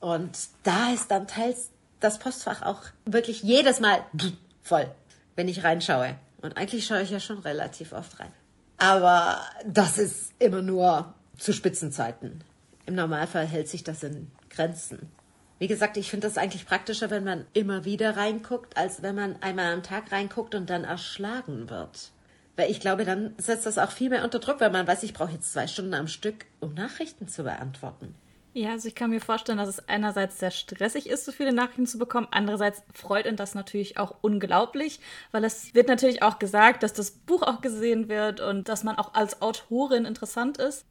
Und 0.00 0.36
da 0.64 0.92
ist 0.92 1.10
dann 1.10 1.26
teils 1.26 1.70
das 2.00 2.18
Postfach 2.18 2.62
auch 2.62 2.80
wirklich 3.04 3.42
jedes 3.42 3.80
Mal 3.80 4.04
voll, 4.62 4.90
wenn 5.36 5.48
ich 5.48 5.64
reinschaue. 5.64 6.16
Und 6.40 6.56
eigentlich 6.56 6.86
schaue 6.86 7.02
ich 7.02 7.10
ja 7.10 7.20
schon 7.20 7.38
relativ 7.38 7.92
oft 7.92 8.18
rein. 8.18 8.32
Aber 8.78 9.40
das 9.64 9.98
ist 9.98 10.32
immer 10.38 10.60
nur 10.60 11.14
zu 11.38 11.52
Spitzenzeiten. 11.52 12.42
Im 12.84 12.96
Normalfall 12.96 13.46
hält 13.46 13.68
sich 13.68 13.84
das 13.84 14.02
in 14.02 14.30
Grenzen. 14.52 15.10
Wie 15.58 15.68
gesagt, 15.68 15.96
ich 15.96 16.10
finde 16.10 16.26
das 16.26 16.38
eigentlich 16.38 16.66
praktischer, 16.66 17.10
wenn 17.10 17.24
man 17.24 17.46
immer 17.52 17.84
wieder 17.84 18.16
reinguckt, 18.16 18.76
als 18.76 19.02
wenn 19.02 19.14
man 19.14 19.36
einmal 19.42 19.72
am 19.72 19.82
Tag 19.82 20.10
reinguckt 20.10 20.54
und 20.54 20.70
dann 20.70 20.84
erschlagen 20.84 21.70
wird. 21.70 22.10
Weil 22.56 22.70
ich 22.70 22.80
glaube, 22.80 23.04
dann 23.04 23.34
setzt 23.38 23.66
das 23.66 23.78
auch 23.78 23.90
viel 23.90 24.10
mehr 24.10 24.24
unter 24.24 24.40
Druck, 24.40 24.60
wenn 24.60 24.72
man 24.72 24.86
weiß, 24.86 25.02
ich 25.04 25.14
brauche 25.14 25.32
jetzt 25.32 25.52
zwei 25.52 25.66
Stunden 25.66 25.94
am 25.94 26.08
Stück, 26.08 26.46
um 26.60 26.74
Nachrichten 26.74 27.28
zu 27.28 27.44
beantworten. 27.44 28.14
Ja, 28.54 28.72
also 28.72 28.86
ich 28.86 28.94
kann 28.94 29.08
mir 29.08 29.20
vorstellen, 29.20 29.56
dass 29.56 29.68
es 29.68 29.88
einerseits 29.88 30.38
sehr 30.38 30.50
stressig 30.50 31.08
ist, 31.08 31.24
so 31.24 31.32
viele 31.32 31.54
Nachrichten 31.54 31.86
zu 31.86 31.96
bekommen. 31.96 32.28
Andererseits 32.30 32.82
freut 32.92 33.24
ihn 33.24 33.36
das 33.36 33.54
natürlich 33.54 33.96
auch 33.96 34.16
unglaublich, 34.20 35.00
weil 35.30 35.44
es 35.44 35.74
wird 35.74 35.88
natürlich 35.88 36.22
auch 36.22 36.38
gesagt, 36.38 36.82
dass 36.82 36.92
das 36.92 37.12
Buch 37.12 37.42
auch 37.42 37.62
gesehen 37.62 38.10
wird 38.10 38.40
und 38.40 38.68
dass 38.68 38.84
man 38.84 38.96
auch 38.96 39.14
als 39.14 39.40
Autorin 39.40 40.04
interessant 40.04 40.58
ist. 40.58 40.84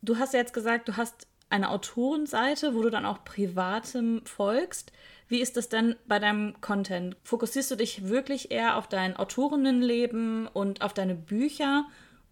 Du 0.00 0.18
hast 0.18 0.32
ja 0.32 0.38
jetzt 0.38 0.54
gesagt, 0.54 0.86
du 0.86 0.96
hast 0.96 1.26
eine 1.50 1.70
Autorenseite, 1.70 2.74
wo 2.74 2.82
du 2.82 2.90
dann 2.90 3.06
auch 3.06 3.24
privatem 3.24 4.22
folgst. 4.24 4.92
Wie 5.28 5.40
ist 5.40 5.56
das 5.56 5.68
denn 5.68 5.96
bei 6.06 6.18
deinem 6.18 6.60
Content? 6.60 7.16
Fokussierst 7.22 7.70
du 7.70 7.76
dich 7.76 8.08
wirklich 8.08 8.50
eher 8.50 8.76
auf 8.76 8.88
dein 8.88 9.16
Autorinnenleben 9.16 10.46
und 10.46 10.82
auf 10.82 10.94
deine 10.94 11.14
Bücher 11.14 11.84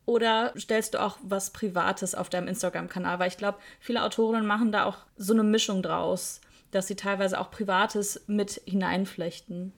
oder 0.06 0.52
stellst 0.56 0.94
du 0.94 1.02
auch 1.02 1.18
was 1.22 1.50
Privates 1.50 2.14
auf 2.14 2.30
deinem 2.30 2.48
Instagram-Kanal? 2.48 3.18
Weil 3.18 3.28
ich 3.28 3.36
glaube, 3.36 3.58
viele 3.80 4.02
Autorinnen 4.02 4.46
machen 4.46 4.72
da 4.72 4.84
auch 4.84 4.98
so 5.16 5.32
eine 5.32 5.42
Mischung 5.42 5.82
draus, 5.82 6.40
dass 6.70 6.86
sie 6.86 6.96
teilweise 6.96 7.40
auch 7.40 7.50
Privates 7.50 8.22
mit 8.26 8.62
hineinflechten. 8.64 9.72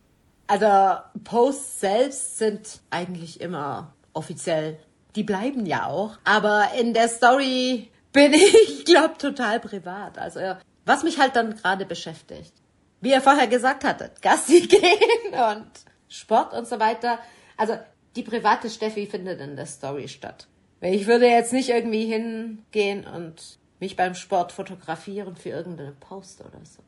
Also 0.47 1.01
Posts 1.25 1.81
selbst 1.81 2.39
sind 2.39 2.81
eigentlich 2.91 3.41
immer 3.41 3.95
offiziell. 4.13 4.79
Die 5.17 5.23
bleiben 5.23 5.67
ja 5.67 5.87
auch. 5.87 6.19
Aber 6.25 6.69
in 6.79 6.95
der 6.95 7.09
Story 7.09 7.91
bin 8.13 8.33
ich, 8.35 8.85
glaube 8.85 9.19
total 9.19 9.61
privat. 9.61 10.19
Also 10.19 10.41
was 10.85 11.03
mich 11.03 11.19
halt 11.19 11.37
dann 11.37 11.55
gerade 11.57 11.85
beschäftigt. 11.85 12.53
Wie 13.01 13.11
ihr 13.11 13.21
vorher 13.21 13.47
gesagt 13.47 13.85
hattet, 13.85 14.23
Gassi 14.23 14.63
gehen 14.63 15.35
und 15.35 15.71
Sport 16.09 16.55
und 16.55 16.67
so 16.67 16.81
weiter. 16.81 17.19
Also 17.57 17.79
die 18.17 18.23
private 18.23 18.71
Steffi 18.71 19.07
findet 19.07 19.41
in 19.41 19.57
der 19.57 19.67
Story 19.67 20.09
statt. 20.09 20.49
Ich 20.81 21.07
würde 21.07 21.27
jetzt 21.27 21.53
nicht 21.53 21.69
irgendwie 21.69 22.07
hingehen 22.07 23.05
und 23.05 23.59
mich 23.81 23.97
beim 23.97 24.15
Sport 24.15 24.53
fotografieren 24.53 25.37
für 25.37 25.51
irgendeine 25.51 25.93
Post 25.93 26.41
oder 26.41 26.61
so. 26.65 26.83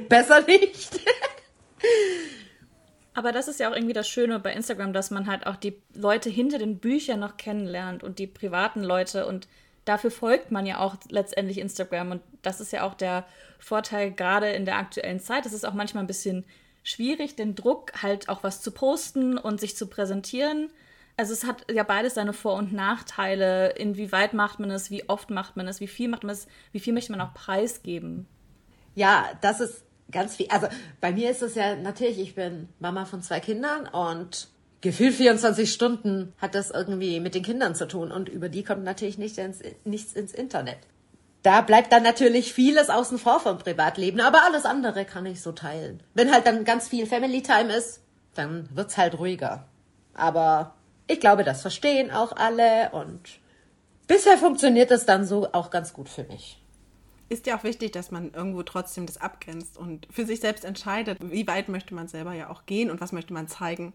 Besser 0.08 0.42
nicht. 0.42 1.00
Aber 3.14 3.32
das 3.32 3.48
ist 3.48 3.60
ja 3.60 3.70
auch 3.70 3.74
irgendwie 3.74 3.92
das 3.92 4.08
Schöne 4.08 4.38
bei 4.38 4.52
Instagram, 4.52 4.92
dass 4.92 5.10
man 5.10 5.26
halt 5.26 5.46
auch 5.46 5.56
die 5.56 5.80
Leute 5.94 6.30
hinter 6.30 6.58
den 6.58 6.78
Büchern 6.78 7.20
noch 7.20 7.36
kennenlernt 7.36 8.02
und 8.02 8.18
die 8.18 8.26
privaten 8.26 8.82
Leute 8.82 9.26
und 9.26 9.48
dafür 9.84 10.10
folgt 10.10 10.50
man 10.50 10.66
ja 10.66 10.78
auch 10.78 10.96
letztendlich 11.08 11.58
Instagram 11.58 12.12
und 12.12 12.22
das 12.42 12.60
ist 12.60 12.72
ja 12.72 12.84
auch 12.84 12.94
der 12.94 13.24
Vorteil 13.58 14.12
gerade 14.12 14.50
in 14.50 14.64
der 14.64 14.76
aktuellen 14.76 15.20
Zeit. 15.20 15.46
Es 15.46 15.52
ist 15.52 15.66
auch 15.66 15.74
manchmal 15.74 16.04
ein 16.04 16.08
bisschen 16.08 16.44
schwierig, 16.82 17.36
den 17.36 17.54
Druck 17.54 18.02
halt 18.02 18.28
auch 18.28 18.42
was 18.42 18.60
zu 18.60 18.72
posten 18.72 19.38
und 19.38 19.60
sich 19.60 19.76
zu 19.76 19.86
präsentieren. 19.86 20.70
Also 21.16 21.32
es 21.32 21.44
hat 21.44 21.70
ja 21.70 21.82
beides 21.82 22.14
seine 22.14 22.32
Vor- 22.32 22.56
und 22.56 22.72
Nachteile. 22.72 23.70
Inwieweit 23.70 24.32
macht 24.32 24.58
man 24.58 24.70
es, 24.70 24.90
wie 24.90 25.08
oft 25.08 25.30
macht 25.30 25.56
man 25.56 25.68
es, 25.68 25.80
wie 25.80 25.86
viel 25.86 26.08
macht 26.08 26.24
man 26.24 26.32
es, 26.32 26.46
wie 26.72 26.80
viel 26.80 26.92
möchte 26.92 27.12
man 27.12 27.20
auch 27.20 27.34
preisgeben? 27.34 28.26
Ja, 28.94 29.30
das 29.40 29.60
ist 29.60 29.84
ganz 30.10 30.36
viel. 30.36 30.48
Also 30.48 30.68
bei 31.00 31.12
mir 31.12 31.30
ist 31.30 31.42
es 31.42 31.54
ja 31.54 31.76
natürlich, 31.76 32.18
ich 32.18 32.34
bin 32.34 32.68
Mama 32.78 33.04
von 33.04 33.22
zwei 33.22 33.40
Kindern 33.40 33.86
und 33.86 34.48
gefühlt 34.82 35.14
24 35.14 35.72
Stunden 35.72 36.34
hat 36.38 36.54
das 36.54 36.70
irgendwie 36.70 37.20
mit 37.20 37.34
den 37.34 37.42
Kindern 37.42 37.74
zu 37.74 37.88
tun 37.88 38.12
und 38.12 38.28
über 38.28 38.48
die 38.48 38.64
kommt 38.64 38.84
natürlich 38.84 39.16
nicht 39.16 39.38
ins, 39.38 39.60
nichts 39.84 40.12
ins 40.12 40.32
Internet. 40.32 40.78
Da 41.42 41.60
bleibt 41.60 41.92
dann 41.92 42.02
natürlich 42.02 42.52
vieles 42.52 42.90
außen 42.90 43.18
vor 43.18 43.40
vom 43.40 43.58
Privatleben, 43.58 44.20
aber 44.20 44.42
alles 44.44 44.64
andere 44.64 45.04
kann 45.04 45.26
ich 45.26 45.40
so 45.40 45.52
teilen. 45.52 46.02
Wenn 46.14 46.32
halt 46.32 46.46
dann 46.46 46.64
ganz 46.64 46.88
viel 46.88 47.06
Family 47.06 47.42
Time 47.42 47.72
ist, 47.72 48.00
dann 48.34 48.68
wird's 48.74 48.96
halt 48.96 49.18
ruhiger. 49.18 49.66
Aber 50.14 50.74
ich 51.06 51.20
glaube, 51.20 51.42
das 51.42 51.62
verstehen 51.62 52.10
auch 52.10 52.32
alle 52.36 52.90
und 52.90 53.40
bisher 54.06 54.36
funktioniert 54.36 54.90
das 54.90 55.06
dann 55.06 55.24
so 55.24 55.52
auch 55.52 55.70
ganz 55.70 55.92
gut 55.92 56.08
für 56.08 56.24
mich. 56.24 56.60
Ist 57.28 57.46
ja 57.46 57.56
auch 57.56 57.64
wichtig, 57.64 57.92
dass 57.92 58.10
man 58.10 58.32
irgendwo 58.34 58.62
trotzdem 58.62 59.06
das 59.06 59.20
abgrenzt 59.20 59.78
und 59.78 60.06
für 60.10 60.26
sich 60.26 60.40
selbst 60.40 60.64
entscheidet, 60.64 61.18
wie 61.22 61.46
weit 61.46 61.68
möchte 61.68 61.94
man 61.94 62.06
selber 62.06 62.34
ja 62.34 62.50
auch 62.50 62.66
gehen 62.66 62.90
und 62.90 63.00
was 63.00 63.12
möchte 63.12 63.32
man 63.32 63.48
zeigen. 63.48 63.94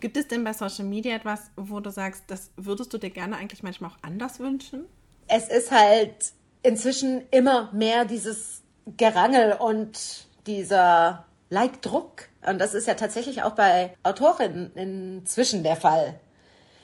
Gibt 0.00 0.16
es 0.16 0.28
denn 0.28 0.44
bei 0.44 0.52
Social 0.52 0.84
Media 0.84 1.14
etwas, 1.14 1.50
wo 1.56 1.80
du 1.80 1.90
sagst, 1.90 2.24
das 2.28 2.50
würdest 2.56 2.92
du 2.92 2.98
dir 2.98 3.10
gerne 3.10 3.36
eigentlich 3.36 3.62
manchmal 3.62 3.90
auch 3.90 3.98
anders 4.02 4.40
wünschen? 4.40 4.84
Es 5.26 5.48
ist 5.48 5.70
halt 5.70 6.32
inzwischen 6.62 7.22
immer 7.30 7.70
mehr 7.72 8.04
dieses 8.04 8.62
Gerangel 8.96 9.54
und 9.54 10.26
dieser 10.46 11.24
Like-Druck. 11.50 12.28
Und 12.46 12.60
das 12.60 12.74
ist 12.74 12.86
ja 12.86 12.94
tatsächlich 12.94 13.42
auch 13.42 13.54
bei 13.54 13.94
Autorinnen 14.02 14.72
inzwischen 14.74 15.62
der 15.62 15.76
Fall. 15.76 16.20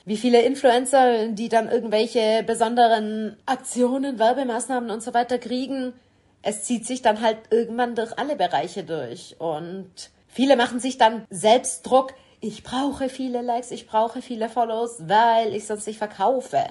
Wie 0.05 0.17
viele 0.17 0.41
Influencer, 0.41 1.29
die 1.29 1.47
dann 1.47 1.69
irgendwelche 1.69 2.43
besonderen 2.43 3.37
Aktionen, 3.45 4.19
Werbemaßnahmen 4.19 4.89
und 4.89 5.01
so 5.01 5.13
weiter 5.13 5.37
kriegen, 5.37 5.93
es 6.41 6.63
zieht 6.63 6.85
sich 6.85 7.01
dann 7.01 7.21
halt 7.21 7.37
irgendwann 7.51 7.95
durch 7.95 8.17
alle 8.19 8.35
Bereiche 8.35 8.83
durch. 8.83 9.37
Und 9.39 10.11
viele 10.27 10.57
machen 10.57 10.81
sich 10.81 10.97
dann 10.97 11.25
selbst 11.29 11.83
Druck, 11.83 12.13
ich 12.43 12.61
brauche 12.61 13.07
viele 13.07 13.41
Likes, 13.41 13.71
ich 13.71 13.87
brauche 13.87 14.21
viele 14.21 14.49
Follows, 14.49 14.97
weil 15.07 15.55
ich 15.55 15.65
sonst 15.65 15.87
nicht 15.87 15.97
verkaufe. 15.97 16.61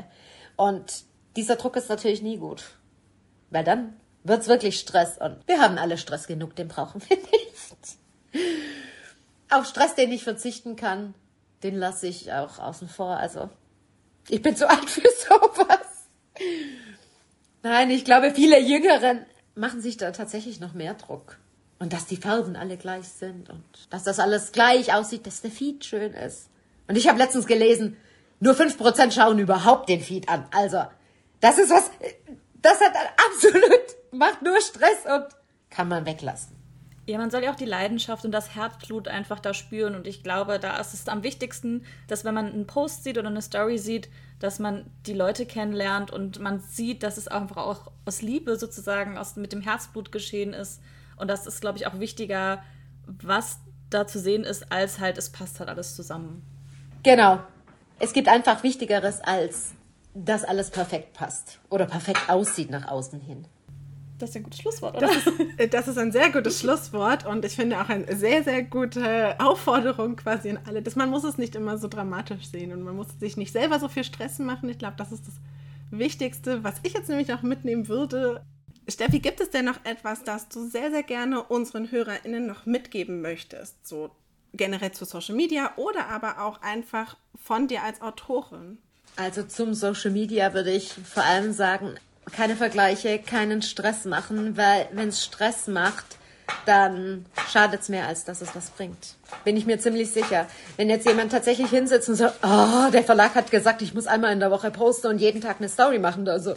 Und 0.56 1.04
dieser 1.34 1.56
Druck 1.56 1.76
ist 1.76 1.88
natürlich 1.88 2.20
nie 2.20 2.36
gut. 2.36 2.76
Weil 3.48 3.64
dann 3.64 3.96
wird's 4.22 4.48
wirklich 4.48 4.78
Stress 4.78 5.16
und 5.16 5.38
wir 5.46 5.60
haben 5.60 5.78
alle 5.78 5.96
Stress 5.96 6.26
genug, 6.26 6.54
den 6.56 6.68
brauchen 6.68 7.00
wir 7.08 7.16
nicht. 8.36 8.42
Auf 9.48 9.66
Stress, 9.66 9.94
den 9.94 10.12
ich 10.12 10.24
verzichten 10.24 10.76
kann, 10.76 11.14
den 11.62 11.76
lasse 11.76 12.06
ich 12.06 12.30
auch 12.30 12.58
außen 12.58 12.88
vor. 12.88 13.16
Also, 13.16 13.48
ich 14.28 14.42
bin 14.42 14.54
zu 14.54 14.68
alt 14.68 14.90
für 14.90 15.08
sowas. 15.26 16.06
Nein, 17.62 17.90
ich 17.90 18.04
glaube, 18.04 18.32
viele 18.34 18.60
Jüngeren 18.60 19.24
machen 19.54 19.80
sich 19.80 19.96
da 19.96 20.10
tatsächlich 20.10 20.60
noch 20.60 20.74
mehr 20.74 20.94
Druck. 20.94 21.38
Und 21.82 21.92
dass 21.92 22.06
die 22.06 22.16
Farben 22.16 22.54
alle 22.54 22.76
gleich 22.76 23.08
sind 23.08 23.50
und 23.50 23.64
dass 23.90 24.04
das 24.04 24.20
alles 24.20 24.52
gleich 24.52 24.94
aussieht, 24.94 25.26
dass 25.26 25.42
der 25.42 25.50
Feed 25.50 25.84
schön 25.84 26.12
ist. 26.12 26.48
Und 26.86 26.96
ich 26.96 27.08
habe 27.08 27.18
letztens 27.18 27.44
gelesen, 27.44 27.96
nur 28.38 28.54
5% 28.54 29.10
schauen 29.10 29.40
überhaupt 29.40 29.88
den 29.88 30.00
Feed 30.00 30.28
an. 30.28 30.46
Also, 30.52 30.84
das 31.40 31.58
ist 31.58 31.70
was, 31.70 31.90
das 32.62 32.80
hat 32.80 32.92
absolut, 33.26 33.80
macht 34.12 34.42
nur 34.42 34.60
Stress 34.60 35.12
und 35.12 35.26
kann 35.70 35.88
man 35.88 36.06
weglassen. 36.06 36.54
Ja, 37.06 37.18
man 37.18 37.32
soll 37.32 37.42
ja 37.42 37.50
auch 37.50 37.56
die 37.56 37.64
Leidenschaft 37.64 38.24
und 38.24 38.30
das 38.30 38.54
Herzblut 38.54 39.08
einfach 39.08 39.40
da 39.40 39.52
spüren. 39.52 39.96
Und 39.96 40.06
ich 40.06 40.22
glaube, 40.22 40.60
da 40.60 40.78
ist 40.78 40.94
es 40.94 41.08
am 41.08 41.24
wichtigsten, 41.24 41.84
dass 42.06 42.24
wenn 42.24 42.34
man 42.34 42.46
einen 42.46 42.68
Post 42.68 43.02
sieht 43.02 43.18
oder 43.18 43.26
eine 43.26 43.42
Story 43.42 43.78
sieht, 43.78 44.08
dass 44.38 44.60
man 44.60 44.88
die 45.04 45.14
Leute 45.14 45.46
kennenlernt 45.46 46.12
und 46.12 46.38
man 46.38 46.60
sieht, 46.60 47.02
dass 47.02 47.16
es 47.16 47.26
einfach 47.26 47.56
auch 47.56 47.90
aus 48.04 48.22
Liebe 48.22 48.56
sozusagen 48.56 49.18
aus, 49.18 49.34
mit 49.34 49.50
dem 49.50 49.62
Herzblut 49.62 50.12
geschehen 50.12 50.52
ist. 50.52 50.80
Und 51.16 51.28
das 51.28 51.46
ist, 51.46 51.60
glaube 51.60 51.78
ich, 51.78 51.86
auch 51.86 51.98
wichtiger, 51.98 52.62
was 53.06 53.58
da 53.90 54.06
zu 54.06 54.18
sehen 54.18 54.44
ist, 54.44 54.72
als 54.72 54.98
halt, 54.98 55.18
es 55.18 55.30
passt 55.30 55.60
halt 55.60 55.68
alles 55.68 55.94
zusammen. 55.94 56.42
Genau. 57.02 57.40
Es 57.98 58.12
gibt 58.12 58.28
einfach 58.28 58.62
Wichtigeres, 58.62 59.20
als 59.20 59.74
dass 60.14 60.44
alles 60.44 60.70
perfekt 60.70 61.14
passt 61.14 61.58
oder 61.70 61.86
perfekt 61.86 62.28
aussieht 62.28 62.70
nach 62.70 62.88
außen 62.88 63.20
hin. 63.20 63.46
Das 64.18 64.30
ist 64.30 64.36
ein 64.36 64.44
gutes 64.44 64.60
Schlusswort, 64.60 64.96
oder? 64.96 65.08
Das 65.08 65.26
ist, 65.26 65.74
das 65.74 65.88
ist 65.88 65.98
ein 65.98 66.12
sehr 66.12 66.30
gutes 66.30 66.60
Schlusswort 66.60 67.26
und 67.26 67.44
ich 67.44 67.56
finde 67.56 67.80
auch 67.80 67.88
eine 67.88 68.14
sehr, 68.14 68.44
sehr 68.44 68.62
gute 68.62 69.34
Aufforderung 69.40 70.14
quasi 70.14 70.50
an 70.50 70.60
alle. 70.64 70.80
Dass 70.80 70.94
man 70.94 71.10
muss 71.10 71.24
es 71.24 71.38
nicht 71.38 71.56
immer 71.56 71.76
so 71.76 71.88
dramatisch 71.88 72.46
sehen 72.46 72.72
und 72.72 72.82
man 72.82 72.94
muss 72.94 73.08
sich 73.18 73.36
nicht 73.36 73.52
selber 73.52 73.80
so 73.80 73.88
viel 73.88 74.04
Stress 74.04 74.38
machen. 74.38 74.68
Ich 74.68 74.78
glaube, 74.78 74.94
das 74.96 75.10
ist 75.10 75.26
das 75.26 75.34
Wichtigste, 75.90 76.62
was 76.62 76.74
ich 76.84 76.92
jetzt 76.92 77.08
nämlich 77.08 77.28
noch 77.28 77.42
mitnehmen 77.42 77.88
würde. 77.88 78.44
Steffi, 78.88 79.20
gibt 79.20 79.40
es 79.40 79.50
denn 79.50 79.64
noch 79.64 79.84
etwas, 79.84 80.24
das 80.24 80.48
du 80.48 80.68
sehr, 80.68 80.90
sehr 80.90 81.02
gerne 81.02 81.42
unseren 81.42 81.90
HörerInnen 81.90 82.46
noch 82.46 82.66
mitgeben 82.66 83.20
möchtest? 83.20 83.86
So 83.86 84.10
generell 84.52 84.92
zu 84.92 85.04
Social 85.04 85.34
Media 85.34 85.72
oder 85.76 86.08
aber 86.08 86.42
auch 86.42 86.60
einfach 86.62 87.16
von 87.42 87.68
dir 87.68 87.82
als 87.82 88.02
Autorin? 88.02 88.78
Also 89.16 89.42
zum 89.44 89.74
Social 89.74 90.10
Media 90.10 90.54
würde 90.54 90.70
ich 90.70 90.92
vor 90.92 91.24
allem 91.24 91.52
sagen, 91.52 91.94
keine 92.30 92.56
Vergleiche, 92.56 93.18
keinen 93.18 93.62
Stress 93.62 94.04
machen, 94.04 94.56
weil 94.56 94.88
wenn 94.92 95.08
es 95.08 95.24
Stress 95.24 95.66
macht, 95.66 96.18
dann 96.66 97.24
schadet 97.50 97.82
es 97.82 97.88
mehr, 97.88 98.06
als 98.06 98.24
dass 98.24 98.42
es 98.42 98.54
was 98.54 98.70
bringt. 98.70 99.14
Bin 99.44 99.56
ich 99.56 99.66
mir 99.66 99.78
ziemlich 99.78 100.10
sicher. 100.10 100.46
Wenn 100.76 100.90
jetzt 100.90 101.06
jemand 101.06 101.32
tatsächlich 101.32 101.70
hinsetzt 101.70 102.08
und 102.08 102.16
sagt, 102.16 102.38
oh, 102.42 102.90
der 102.92 103.04
Verlag 103.04 103.34
hat 103.34 103.50
gesagt, 103.50 103.82
ich 103.82 103.94
muss 103.94 104.06
einmal 104.06 104.32
in 104.32 104.40
der 104.40 104.50
Woche 104.50 104.70
posten 104.70 105.08
und 105.08 105.18
jeden 105.18 105.40
Tag 105.40 105.56
eine 105.58 105.68
Story 105.68 105.98
machen, 105.98 106.28
also 106.28 106.54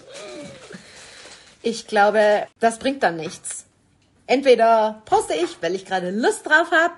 ich 1.66 1.88
glaube, 1.88 2.48
das 2.60 2.80
bringt 2.80 3.04
dann 3.04 3.18
nichts. 3.18 3.66
Entweder 4.28 5.02
poste 5.06 5.34
ich, 5.34 5.62
weil 5.62 5.76
ich 5.76 5.86
gerade 5.86 6.12
Lust 6.12 6.46
drauf 6.46 6.72
habe, 6.72 6.96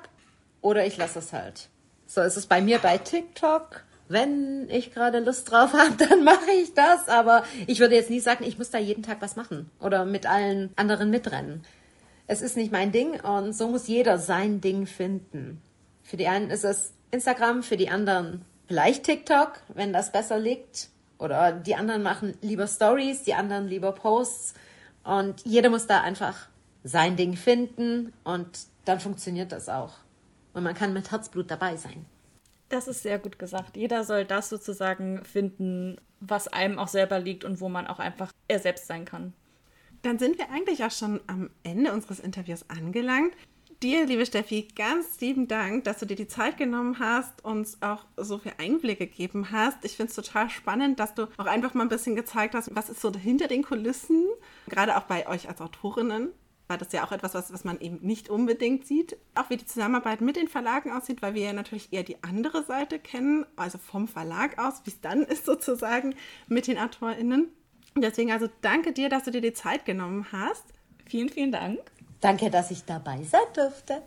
oder 0.62 0.86
ich 0.86 0.98
lasse 0.98 1.20
es 1.20 1.34
halt. 1.34 1.70
So 2.06 2.22
ist 2.22 2.38
es 2.38 2.46
bei 2.46 2.62
mir 2.62 2.80
bei 2.80 2.98
TikTok 2.98 3.84
wenn 4.10 4.70
ich 4.70 4.94
gerade 4.94 5.20
Lust 5.20 5.52
drauf 5.52 5.74
habe, 5.74 5.96
dann 6.10 6.24
mache 6.24 6.52
ich 6.62 6.74
das. 6.74 7.08
Aber 7.08 7.44
ich 7.66 7.80
würde 7.80 7.96
jetzt 7.96 8.10
nie 8.10 8.20
sagen, 8.20 8.44
ich 8.44 8.58
muss 8.58 8.70
da 8.70 8.78
jeden 8.78 9.04
Tag 9.04 9.22
was 9.22 9.36
machen 9.36 9.70
oder 9.80 10.06
mit 10.06 10.26
allen 10.26 10.72
anderen 10.76 11.10
mitrennen. 11.10 11.64
Es 12.28 12.42
ist 12.42 12.58
nicht 12.58 12.72
mein 12.72 12.92
Ding 12.92 13.22
und 13.22 13.54
so 13.54 13.70
muss 13.70 13.88
jeder 13.88 14.18
sein 14.18 14.60
Ding 14.60 14.86
finden. 14.86 15.62
Für 16.04 16.18
die 16.18 16.28
einen 16.28 16.50
ist 16.50 16.66
es 16.66 16.94
Instagram, 17.12 17.64
für 17.64 17.78
die 17.78 17.90
anderen 17.90 18.44
vielleicht 18.68 19.06
TikTok, 19.06 19.62
wenn 19.74 19.94
das 19.94 20.12
besser 20.12 20.38
liegt. 20.38 20.90
Oder 21.20 21.52
die 21.52 21.76
anderen 21.76 22.04
machen 22.04 22.38
lieber 22.42 22.68
Stories, 22.68 23.24
die 23.24 23.34
anderen 23.34 23.68
lieber 23.68 23.92
Posts. 23.92 24.54
Und 25.04 25.42
jeder 25.46 25.70
muss 25.70 25.88
da 25.88 26.02
einfach 26.02 26.48
sein 26.84 27.16
Ding 27.16 27.36
finden 27.36 28.14
und 28.24 28.48
dann 28.86 29.00
funktioniert 29.00 29.52
das 29.52 29.70
auch. 29.70 29.94
Und 30.54 30.64
man 30.64 30.76
kann 30.76 30.94
mit 30.94 31.12
Herzblut 31.12 31.52
dabei 31.52 31.76
sein. 31.76 32.06
Das 32.70 32.88
ist 32.88 33.04
sehr 33.04 33.20
gut 33.20 33.40
gesagt. 33.40 33.78
Jeder 33.78 34.04
soll 34.04 34.26
das 34.26 34.50
sozusagen 34.50 35.24
finden, 35.24 35.98
was 36.20 36.48
einem 36.48 36.80
auch 36.80 36.88
selber 36.88 37.20
liegt 37.20 37.44
und 37.44 37.62
wo 37.62 37.70
man 37.70 37.88
auch 37.88 38.00
einfach 38.00 38.32
er 38.48 38.60
selbst 38.60 38.88
sein 38.88 39.06
kann. 39.06 39.34
Dann 40.02 40.20
sind 40.20 40.38
wir 40.38 40.50
eigentlich 40.52 40.84
auch 40.84 40.92
schon 40.92 41.22
am 41.28 41.50
Ende 41.64 41.92
unseres 41.92 42.20
Interviews 42.20 42.70
angelangt. 42.70 43.34
Dir, 43.84 44.08
liebe 44.08 44.26
Steffi, 44.26 44.68
ganz 44.76 45.20
lieben 45.20 45.48
Dank, 45.48 45.84
dass 45.84 46.00
du 46.00 46.08
dir 46.08 46.16
die 46.16 46.28
Zeit 46.28 46.58
genommen 46.58 46.98
hast, 46.98 47.46
uns 47.46 47.80
auch 47.84 48.06
so 48.16 48.40
viel 48.40 48.54
Einblicke 48.58 49.06
gegeben 49.06 49.52
hast. 49.52 49.86
Ich 49.86 49.96
finde 49.98 50.10
es 50.10 50.16
total 50.16 50.50
spannend, 50.50 51.00
dass 51.00 51.14
du 51.14 51.28
auch 51.38 51.46
einfach 51.46 51.76
mal 51.76 51.84
ein 51.84 51.90
bisschen 51.90 52.16
gezeigt 52.16 52.56
hast, 52.56 52.76
was 52.76 52.90
ist 52.90 53.02
so 53.02 53.14
hinter 53.14 53.48
den 53.48 53.64
Kulissen, 53.64 54.26
gerade 54.68 54.98
auch 54.98 55.04
bei 55.04 55.28
euch 55.28 55.48
als 55.48 55.62
Autorinnen 55.62 56.30
war 56.68 56.78
das 56.78 56.92
ja 56.92 57.06
auch 57.06 57.12
etwas, 57.12 57.34
was, 57.34 57.54
was 57.54 57.64
man 57.64 57.80
eben 57.80 58.00
nicht 58.02 58.30
unbedingt 58.30 58.86
sieht. 58.86 59.18
Auch 59.36 59.50
wie 59.50 59.58
die 59.58 59.66
Zusammenarbeit 59.66 60.22
mit 60.22 60.36
den 60.36 60.48
Verlagen 60.48 60.92
aussieht, 60.92 61.22
weil 61.22 61.34
wir 61.34 61.44
ja 61.44 61.54
natürlich 61.54 61.94
eher 61.94 62.04
die 62.04 62.22
andere 62.24 62.64
Seite 62.64 63.00
kennen, 63.00 63.46
also 63.56 63.78
vom 63.78 64.08
Verlag 64.08 64.60
aus, 64.60 64.82
wie 64.84 64.90
es 64.90 65.02
dann 65.02 65.22
ist 65.24 65.46
sozusagen 65.46 66.16
mit 66.48 66.68
den 66.68 66.78
AutorInnen. 66.78 67.50
Deswegen 67.96 68.32
also 68.32 68.50
danke 68.62 68.92
dir, 68.92 69.10
dass 69.10 69.24
du 69.24 69.32
dir 69.32 69.42
die 69.42 69.54
Zeit 69.54 69.86
genommen 69.86 70.28
hast. 70.32 70.66
Vielen, 71.06 71.30
vielen 71.30 71.52
Dank. 71.52 71.80
Danke, 72.22 72.50
dass 72.50 72.72
ich 72.72 72.86
dabei 72.86 73.24
sein 73.24 73.42
durfte. 73.54 74.02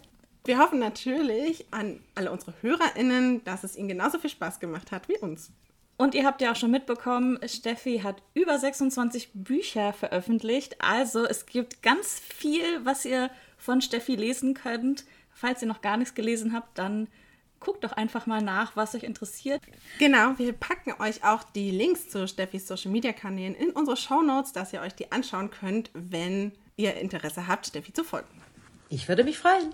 Wir 0.44 0.58
hoffen 0.58 0.78
natürlich 0.78 1.66
an 1.70 2.00
alle 2.14 2.32
unsere 2.32 2.54
HörerInnen, 2.62 3.44
dass 3.44 3.62
es 3.62 3.76
ihnen 3.76 3.88
genauso 3.88 4.18
viel 4.18 4.30
Spaß 4.30 4.58
gemacht 4.58 4.90
hat 4.90 5.08
wie 5.08 5.18
uns. 5.18 5.52
Und 5.96 6.14
ihr 6.14 6.24
habt 6.24 6.40
ja 6.40 6.52
auch 6.52 6.56
schon 6.56 6.70
mitbekommen, 6.70 7.38
Steffi 7.46 8.00
hat 8.02 8.22
über 8.32 8.58
26 8.58 9.32
Bücher 9.34 9.92
veröffentlicht. 9.92 10.76
Also 10.82 11.26
es 11.26 11.44
gibt 11.44 11.82
ganz 11.82 12.18
viel, 12.18 12.84
was 12.86 13.04
ihr 13.04 13.30
von 13.58 13.82
Steffi 13.82 14.16
lesen 14.16 14.54
könnt. 14.54 15.04
Falls 15.30 15.60
ihr 15.60 15.68
noch 15.68 15.82
gar 15.82 15.98
nichts 15.98 16.14
gelesen 16.14 16.54
habt, 16.54 16.78
dann 16.78 17.08
guckt 17.60 17.84
doch 17.84 17.92
einfach 17.92 18.26
mal 18.26 18.40
nach, 18.40 18.76
was 18.76 18.94
euch 18.94 19.02
interessiert. 19.02 19.60
Genau, 19.98 20.38
wir 20.38 20.54
packen 20.54 20.94
euch 21.00 21.22
auch 21.22 21.42
die 21.42 21.70
Links 21.70 22.08
zu 22.08 22.26
Steffis 22.26 22.66
Social 22.66 22.90
Media 22.90 23.12
Kanälen 23.12 23.54
in 23.54 23.70
unsere 23.70 23.98
Show 23.98 24.22
Notes, 24.22 24.52
dass 24.52 24.72
ihr 24.72 24.80
euch 24.80 24.94
die 24.94 25.12
anschauen 25.12 25.50
könnt, 25.50 25.90
wenn 25.92 26.52
ihr 26.80 26.94
Interesse 26.96 27.46
habt, 27.46 27.66
Steffi 27.66 27.92
zu 27.92 28.04
folgen. 28.04 28.28
Ich 28.88 29.08
würde 29.08 29.24
mich 29.24 29.38
freuen. 29.38 29.70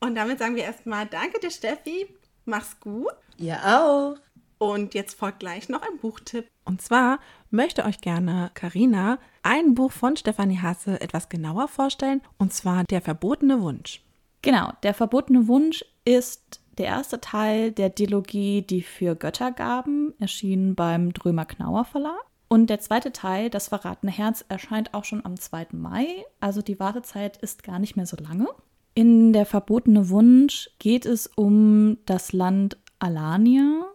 Und 0.00 0.14
damit 0.16 0.38
sagen 0.38 0.56
wir 0.56 0.64
erstmal 0.64 1.06
Danke 1.06 1.40
dir, 1.40 1.50
Steffi. 1.50 2.06
Mach's 2.44 2.78
gut. 2.80 3.12
Ihr 3.38 3.58
auch. 3.64 4.16
Und 4.58 4.94
jetzt 4.94 5.18
folgt 5.18 5.40
gleich 5.40 5.68
noch 5.68 5.82
ein 5.82 5.98
Buchtipp. 5.98 6.46
Und 6.64 6.80
zwar 6.80 7.18
möchte 7.50 7.84
euch 7.84 8.00
gerne 8.00 8.50
Karina 8.54 9.18
ein 9.42 9.74
Buch 9.74 9.92
von 9.92 10.16
Stefanie 10.16 10.60
Hasse 10.60 11.00
etwas 11.00 11.28
genauer 11.28 11.68
vorstellen, 11.68 12.22
und 12.38 12.52
zwar 12.52 12.84
Der 12.84 13.02
verbotene 13.02 13.60
Wunsch. 13.60 14.02
Genau, 14.42 14.72
Der 14.82 14.94
verbotene 14.94 15.48
Wunsch 15.48 15.84
ist 16.04 16.60
der 16.78 16.86
erste 16.86 17.20
Teil 17.20 17.72
der 17.72 17.88
Dilogie 17.88 18.62
Die 18.62 18.82
vier 18.82 19.14
Göttergaben, 19.14 20.14
erschienen 20.18 20.74
beim 20.74 21.12
Drömer 21.12 21.44
Knauer 21.44 21.84
Verlag. 21.84 22.24
Und 22.54 22.70
der 22.70 22.78
zweite 22.78 23.10
Teil, 23.10 23.50
Das 23.50 23.66
verratene 23.66 24.12
Herz, 24.12 24.44
erscheint 24.48 24.94
auch 24.94 25.02
schon 25.02 25.24
am 25.24 25.36
2. 25.36 25.70
Mai, 25.72 26.06
also 26.38 26.62
die 26.62 26.78
Wartezeit 26.78 27.36
ist 27.38 27.64
gar 27.64 27.80
nicht 27.80 27.96
mehr 27.96 28.06
so 28.06 28.16
lange. 28.16 28.46
In 28.94 29.32
Der 29.32 29.44
verbotene 29.44 30.08
Wunsch 30.08 30.70
geht 30.78 31.04
es 31.04 31.26
um 31.34 31.98
das 32.06 32.32
Land 32.32 32.76
Alania, 33.00 33.86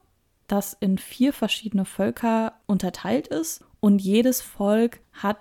das 0.48 0.76
in 0.78 0.98
vier 0.98 1.32
verschiedene 1.32 1.86
Völker 1.86 2.52
unterteilt 2.66 3.30
ist 3.30 3.64
und 3.80 4.02
jedes 4.02 4.42
Volk 4.42 5.00
hat 5.14 5.40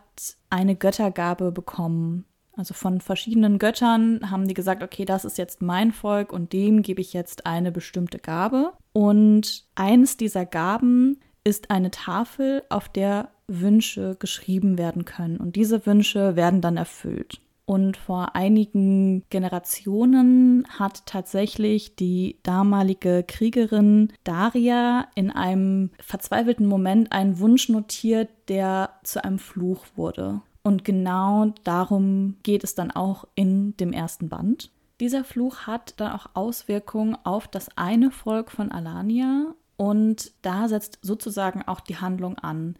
eine 0.48 0.76
Göttergabe 0.76 1.50
bekommen. 1.50 2.24
Also 2.56 2.72
von 2.72 3.00
verschiedenen 3.00 3.58
Göttern 3.58 4.30
haben 4.30 4.46
die 4.46 4.54
gesagt, 4.54 4.80
okay, 4.80 5.04
das 5.04 5.24
ist 5.24 5.38
jetzt 5.38 5.60
mein 5.60 5.90
Volk 5.90 6.32
und 6.32 6.52
dem 6.52 6.82
gebe 6.82 7.00
ich 7.00 7.14
jetzt 7.14 7.46
eine 7.46 7.72
bestimmte 7.72 8.20
Gabe. 8.20 8.74
Und 8.92 9.66
eines 9.74 10.16
dieser 10.16 10.46
Gaben 10.46 11.18
ist 11.44 11.70
eine 11.70 11.90
Tafel, 11.90 12.62
auf 12.68 12.88
der 12.88 13.30
Wünsche 13.46 14.16
geschrieben 14.18 14.78
werden 14.78 15.04
können. 15.04 15.38
Und 15.38 15.56
diese 15.56 15.86
Wünsche 15.86 16.36
werden 16.36 16.60
dann 16.60 16.76
erfüllt. 16.76 17.40
Und 17.68 17.98
vor 17.98 18.34
einigen 18.34 19.24
Generationen 19.28 20.64
hat 20.70 21.04
tatsächlich 21.04 21.96
die 21.96 22.38
damalige 22.42 23.24
Kriegerin 23.28 24.10
Daria 24.24 25.06
in 25.14 25.30
einem 25.30 25.90
verzweifelten 26.00 26.66
Moment 26.66 27.12
einen 27.12 27.38
Wunsch 27.40 27.68
notiert, 27.68 28.30
der 28.48 28.94
zu 29.02 29.22
einem 29.22 29.38
Fluch 29.38 29.84
wurde. 29.96 30.40
Und 30.62 30.82
genau 30.84 31.52
darum 31.64 32.36
geht 32.42 32.64
es 32.64 32.74
dann 32.74 32.90
auch 32.90 33.26
in 33.34 33.76
dem 33.76 33.92
ersten 33.92 34.30
Band. 34.30 34.70
Dieser 35.00 35.22
Fluch 35.22 35.66
hat 35.66 35.92
dann 36.00 36.12
auch 36.12 36.26
Auswirkungen 36.32 37.16
auf 37.22 37.48
das 37.48 37.68
eine 37.76 38.10
Volk 38.10 38.50
von 38.50 38.72
Alania 38.72 39.54
und 39.78 40.32
da 40.42 40.68
setzt 40.68 40.98
sozusagen 41.02 41.62
auch 41.62 41.80
die 41.80 41.96
Handlung 41.96 42.36
an. 42.36 42.74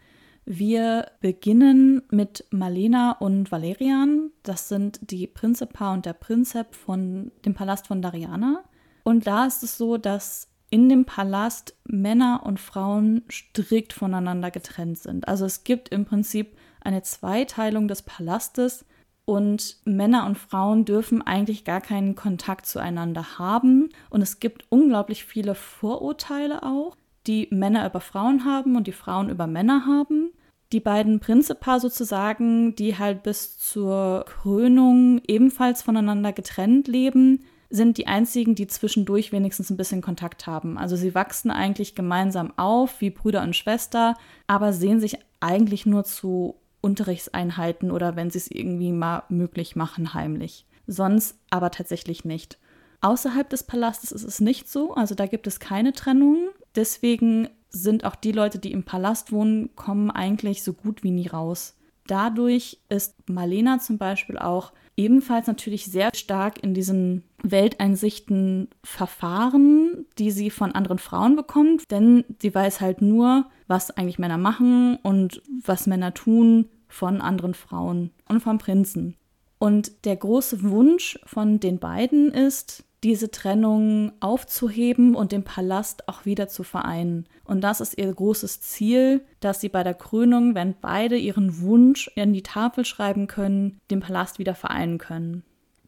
Wir 0.45 1.11
beginnen 1.21 2.01
mit 2.11 2.45
Malena 2.51 3.13
und 3.13 3.51
Valerian. 3.51 4.31
Das 4.43 4.67
sind 4.67 4.99
die 5.01 5.25
Prinzipa 5.25 5.93
und 5.93 6.05
der 6.05 6.13
Prinzep 6.13 6.75
von 6.75 7.31
dem 7.45 7.53
Palast 7.53 7.87
von 7.87 8.01
Dariana. 8.01 8.63
Und 9.03 9.27
da 9.27 9.45
ist 9.45 9.63
es 9.63 9.77
so, 9.77 9.97
dass 9.97 10.49
in 10.69 10.89
dem 10.89 11.05
Palast 11.05 11.75
Männer 11.85 12.41
und 12.45 12.59
Frauen 12.59 13.23
strikt 13.31 13.93
voneinander 13.93 14.51
getrennt 14.51 14.99
sind. 14.99 15.27
Also 15.27 15.45
es 15.45 15.63
gibt 15.63 15.89
im 15.89 16.03
Prinzip 16.03 16.57
eine 16.81 17.01
Zweiteilung 17.01 17.87
des 17.87 18.01
Palastes 18.01 18.85
und 19.29 19.77
Männer 19.85 20.25
und 20.25 20.39
Frauen 20.39 20.85
dürfen 20.85 21.21
eigentlich 21.21 21.63
gar 21.63 21.81
keinen 21.81 22.15
Kontakt 22.15 22.65
zueinander 22.65 23.37
haben. 23.37 23.89
Und 24.09 24.23
es 24.23 24.39
gibt 24.39 24.65
unglaublich 24.69 25.23
viele 25.23 25.53
Vorurteile 25.53 26.63
auch, 26.63 26.97
die 27.27 27.47
Männer 27.51 27.85
über 27.85 28.01
Frauen 28.01 28.43
haben 28.43 28.75
und 28.75 28.87
die 28.87 28.91
Frauen 28.91 29.29
über 29.29 29.45
Männer 29.45 29.85
haben. 29.85 30.31
Die 30.71 30.79
beiden 30.79 31.19
Prinzipa 31.19 31.79
sozusagen, 31.79 32.73
die 32.73 32.97
halt 32.97 33.21
bis 33.21 33.59
zur 33.59 34.25
Krönung 34.25 35.21
ebenfalls 35.27 35.83
voneinander 35.83 36.33
getrennt 36.33 36.87
leben, 36.87 37.43
sind 37.69 37.99
die 37.99 38.07
einzigen, 38.07 38.55
die 38.55 38.65
zwischendurch 38.65 39.31
wenigstens 39.31 39.69
ein 39.69 39.77
bisschen 39.77 40.01
Kontakt 40.01 40.47
haben. 40.47 40.75
Also 40.75 40.95
sie 40.95 41.13
wachsen 41.13 41.51
eigentlich 41.51 41.93
gemeinsam 41.93 42.51
auf, 42.57 42.99
wie 42.99 43.11
Brüder 43.11 43.43
und 43.43 43.55
Schwester, 43.55 44.15
aber 44.47 44.73
sehen 44.73 44.99
sich 44.99 45.19
eigentlich 45.39 45.85
nur 45.85 46.03
zu 46.03 46.55
Unterrichtseinheiten 46.81 47.91
oder 47.91 48.15
wenn 48.15 48.29
sie 48.29 48.37
es 48.37 48.51
irgendwie 48.51 48.91
mal 48.91 49.23
möglich 49.29 49.75
machen, 49.75 50.13
heimlich. 50.13 50.65
Sonst 50.87 51.37
aber 51.49 51.71
tatsächlich 51.71 52.25
nicht. 52.25 52.57
Außerhalb 53.01 53.49
des 53.49 53.63
Palastes 53.63 54.11
ist 54.11 54.23
es 54.23 54.41
nicht 54.41 54.69
so, 54.69 54.93
also 54.93 55.15
da 55.15 55.25
gibt 55.25 55.47
es 55.47 55.59
keine 55.59 55.93
Trennung. 55.93 56.49
Deswegen 56.75 57.49
sind 57.69 58.03
auch 58.03 58.15
die 58.15 58.31
Leute, 58.31 58.59
die 58.59 58.71
im 58.71 58.83
Palast 58.83 59.31
wohnen, 59.31 59.75
kommen 59.75 60.11
eigentlich 60.11 60.63
so 60.63 60.73
gut 60.73 61.03
wie 61.03 61.11
nie 61.11 61.27
raus. 61.27 61.75
Dadurch 62.07 62.79
ist 62.89 63.15
Marlena 63.29 63.79
zum 63.79 63.99
Beispiel 63.99 64.37
auch 64.37 64.73
ebenfalls 64.97 65.47
natürlich 65.47 65.85
sehr 65.85 66.09
stark 66.15 66.63
in 66.63 66.73
diesen 66.73 67.23
Welteinsichten 67.43 68.69
verfahren, 68.83 70.05
die 70.17 70.31
sie 70.31 70.49
von 70.49 70.73
anderen 70.73 70.99
Frauen 70.99 71.35
bekommt, 71.35 71.89
denn 71.91 72.25
sie 72.41 72.53
weiß 72.53 72.81
halt 72.81 73.01
nur, 73.01 73.45
was 73.67 73.91
eigentlich 73.91 74.19
Männer 74.19 74.37
machen 74.37 74.97
und 75.03 75.41
was 75.63 75.87
Männer 75.87 76.13
tun 76.13 76.69
von 76.87 77.21
anderen 77.21 77.53
Frauen 77.53 78.11
und 78.27 78.41
vom 78.41 78.57
Prinzen. 78.57 79.15
Und 79.59 80.05
der 80.05 80.15
große 80.15 80.63
Wunsch 80.63 81.19
von 81.25 81.59
den 81.59 81.79
beiden 81.79 82.31
ist, 82.31 82.85
diese 83.03 83.31
Trennung 83.31 84.11
aufzuheben 84.19 85.15
und 85.15 85.31
den 85.31 85.43
Palast 85.43 86.09
auch 86.09 86.25
wieder 86.25 86.49
zu 86.49 86.63
vereinen. 86.63 87.27
Und 87.45 87.61
das 87.61 87.79
ist 87.79 87.97
ihr 87.97 88.13
großes 88.13 88.61
Ziel, 88.61 89.21
dass 89.39 89.61
sie 89.61 89.69
bei 89.69 89.83
der 89.83 89.93
Krönung, 89.93 90.53
wenn 90.55 90.75
beide 90.79 91.17
ihren 91.17 91.61
Wunsch 91.61 92.09
in 92.15 92.33
die 92.33 92.43
Tafel 92.43 92.83
schreiben 92.83 93.27
können, 93.27 93.79
den 93.89 94.01
Palast 94.01 94.39
wieder 94.39 94.55
vereinen 94.55 94.97
können. 94.97 95.43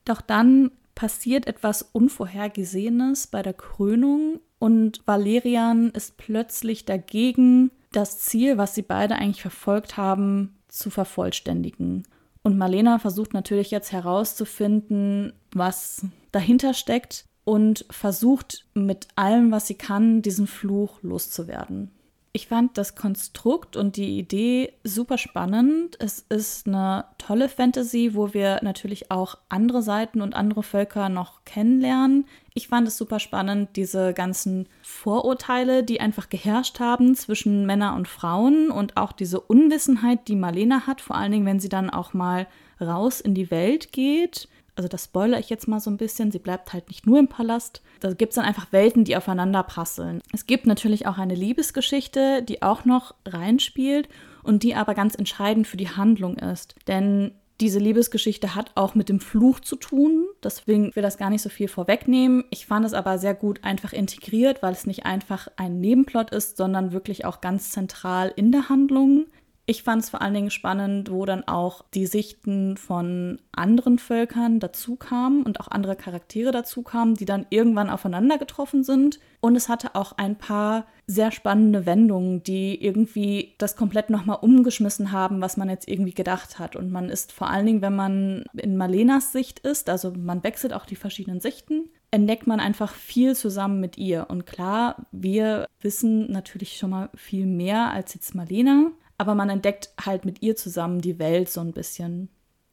Doch 0.05 0.21
dann 0.21 0.71
passiert 0.95 1.47
etwas 1.47 1.81
Unvorhergesehenes 1.81 3.27
bei 3.27 3.41
der 3.41 3.53
Krönung 3.53 4.39
und 4.59 5.01
Valerian 5.05 5.89
ist 5.91 6.17
plötzlich 6.17 6.85
dagegen, 6.85 7.71
das 7.91 8.19
Ziel, 8.19 8.57
was 8.57 8.75
sie 8.75 8.83
beide 8.83 9.15
eigentlich 9.15 9.41
verfolgt 9.41 9.97
haben, 9.97 10.55
zu 10.67 10.89
vervollständigen. 10.89 12.03
Und 12.43 12.57
Marlena 12.57 12.99
versucht 12.99 13.33
natürlich 13.33 13.71
jetzt 13.71 13.91
herauszufinden, 13.91 15.33
was 15.53 16.05
dahinter 16.31 16.73
steckt 16.73 17.25
und 17.43 17.85
versucht 17.89 18.65
mit 18.73 19.07
allem, 19.15 19.51
was 19.51 19.67
sie 19.67 19.75
kann, 19.75 20.21
diesen 20.21 20.47
Fluch 20.47 21.01
loszuwerden. 21.01 21.91
Ich 22.33 22.47
fand 22.47 22.77
das 22.77 22.95
Konstrukt 22.95 23.75
und 23.75 23.97
die 23.97 24.17
Idee 24.17 24.71
super 24.85 25.17
spannend. 25.17 25.97
Es 25.99 26.19
ist 26.29 26.65
eine 26.65 27.03
tolle 27.17 27.49
Fantasy, 27.49 28.11
wo 28.13 28.33
wir 28.33 28.59
natürlich 28.63 29.11
auch 29.11 29.37
andere 29.49 29.81
Seiten 29.81 30.21
und 30.21 30.33
andere 30.33 30.63
Völker 30.63 31.09
noch 31.09 31.43
kennenlernen. 31.43 32.25
Ich 32.53 32.69
fand 32.69 32.87
es 32.87 32.95
super 32.95 33.19
spannend, 33.19 33.75
diese 33.75 34.13
ganzen 34.13 34.69
Vorurteile, 34.81 35.83
die 35.83 35.99
einfach 35.99 36.29
geherrscht 36.29 36.79
haben 36.79 37.15
zwischen 37.15 37.65
Männern 37.65 37.97
und 37.97 38.07
Frauen 38.07 38.71
und 38.71 38.95
auch 38.95 39.11
diese 39.11 39.41
Unwissenheit, 39.41 40.29
die 40.29 40.37
Marlena 40.37 40.87
hat, 40.87 41.01
vor 41.01 41.17
allen 41.17 41.33
Dingen, 41.33 41.45
wenn 41.45 41.59
sie 41.59 41.69
dann 41.69 41.89
auch 41.89 42.13
mal 42.13 42.47
raus 42.79 43.19
in 43.19 43.35
die 43.35 43.51
Welt 43.51 43.91
geht 43.91 44.47
also 44.75 44.87
das 44.87 45.05
spoilere 45.05 45.39
ich 45.39 45.49
jetzt 45.49 45.67
mal 45.67 45.79
so 45.79 45.89
ein 45.89 45.97
bisschen, 45.97 46.31
sie 46.31 46.39
bleibt 46.39 46.73
halt 46.73 46.87
nicht 46.87 47.05
nur 47.05 47.19
im 47.19 47.27
Palast. 47.27 47.81
Da 47.99 48.13
gibt 48.13 48.31
es 48.31 48.35
dann 48.35 48.45
einfach 48.45 48.71
Welten, 48.71 49.03
die 49.03 49.17
aufeinander 49.17 49.63
prasseln. 49.63 50.21
Es 50.33 50.45
gibt 50.45 50.65
natürlich 50.65 51.07
auch 51.07 51.17
eine 51.17 51.35
Liebesgeschichte, 51.35 52.43
die 52.43 52.61
auch 52.61 52.85
noch 52.85 53.15
reinspielt 53.25 54.09
und 54.43 54.63
die 54.63 54.75
aber 54.75 54.95
ganz 54.95 55.15
entscheidend 55.15 55.67
für 55.67 55.77
die 55.77 55.89
Handlung 55.89 56.37
ist. 56.37 56.75
Denn 56.87 57.31
diese 57.61 57.77
Liebesgeschichte 57.77 58.55
hat 58.55 58.71
auch 58.73 58.95
mit 58.95 59.07
dem 59.07 59.19
Fluch 59.19 59.59
zu 59.59 59.75
tun. 59.75 60.25
Deswegen 60.43 60.95
will 60.95 61.03
das 61.03 61.19
gar 61.19 61.29
nicht 61.29 61.43
so 61.43 61.49
viel 61.49 61.67
vorwegnehmen. 61.67 62.43
Ich 62.49 62.65
fand 62.65 62.87
es 62.87 62.93
aber 62.93 63.19
sehr 63.19 63.35
gut 63.35 63.63
einfach 63.63 63.93
integriert, 63.93 64.63
weil 64.63 64.73
es 64.73 64.87
nicht 64.87 65.05
einfach 65.05 65.47
ein 65.57 65.79
Nebenplot 65.79 66.31
ist, 66.31 66.57
sondern 66.57 66.91
wirklich 66.91 67.23
auch 67.23 67.39
ganz 67.39 67.69
zentral 67.69 68.33
in 68.35 68.51
der 68.51 68.67
Handlung. 68.67 69.27
Ich 69.67 69.83
fand 69.83 70.03
es 70.03 70.09
vor 70.09 70.21
allen 70.21 70.33
Dingen 70.33 70.49
spannend, 70.49 71.11
wo 71.11 71.25
dann 71.25 71.47
auch 71.47 71.85
die 71.93 72.07
Sichten 72.07 72.77
von 72.77 73.39
anderen 73.51 73.99
Völkern 73.99 74.59
dazu 74.59 74.95
kamen 74.95 75.43
und 75.43 75.59
auch 75.59 75.67
andere 75.67 75.95
Charaktere 75.95 76.51
dazu 76.51 76.81
kamen, 76.81 77.15
die 77.15 77.25
dann 77.25 77.45
irgendwann 77.49 77.89
aufeinander 77.89 78.37
getroffen 78.37 78.83
sind. 78.83 79.19
Und 79.39 79.55
es 79.55 79.69
hatte 79.69 79.95
auch 79.95 80.13
ein 80.13 80.35
paar 80.35 80.87
sehr 81.05 81.31
spannende 81.31 81.85
Wendungen, 81.85 82.43
die 82.43 82.83
irgendwie 82.83 83.53
das 83.59 83.75
komplett 83.75 84.09
nochmal 84.09 84.39
umgeschmissen 84.41 85.11
haben, 85.11 85.41
was 85.41 85.57
man 85.57 85.69
jetzt 85.69 85.87
irgendwie 85.87 86.13
gedacht 86.13 86.57
hat. 86.57 86.75
Und 86.75 86.91
man 86.91 87.09
ist 87.09 87.31
vor 87.31 87.49
allen 87.49 87.65
Dingen, 87.65 87.81
wenn 87.81 87.95
man 87.95 88.45
in 88.53 88.77
Malenas 88.77 89.31
Sicht 89.31 89.59
ist, 89.59 89.89
also 89.89 90.11
man 90.11 90.43
wechselt 90.43 90.73
auch 90.73 90.85
die 90.85 90.95
verschiedenen 90.95 91.39
Sichten, 91.39 91.89
entdeckt 92.09 92.45
man 92.45 92.59
einfach 92.59 92.93
viel 92.93 93.35
zusammen 93.35 93.79
mit 93.79 93.97
ihr. 93.97 94.25
Und 94.29 94.45
klar, 94.45 95.07
wir 95.11 95.67
wissen 95.81 96.31
natürlich 96.31 96.77
schon 96.77 96.89
mal 96.89 97.09
viel 97.15 97.45
mehr 97.45 97.91
als 97.91 98.13
jetzt 98.13 98.35
Malena 98.35 98.91
aber 99.21 99.35
man 99.35 99.51
entdeckt 99.51 99.91
halt 100.03 100.25
mit 100.25 100.41
ihr 100.41 100.55
zusammen 100.55 100.99
die 100.99 101.19
Welt 101.19 101.47
so 101.47 101.61
ein 101.61 101.73
bisschen. 101.73 102.27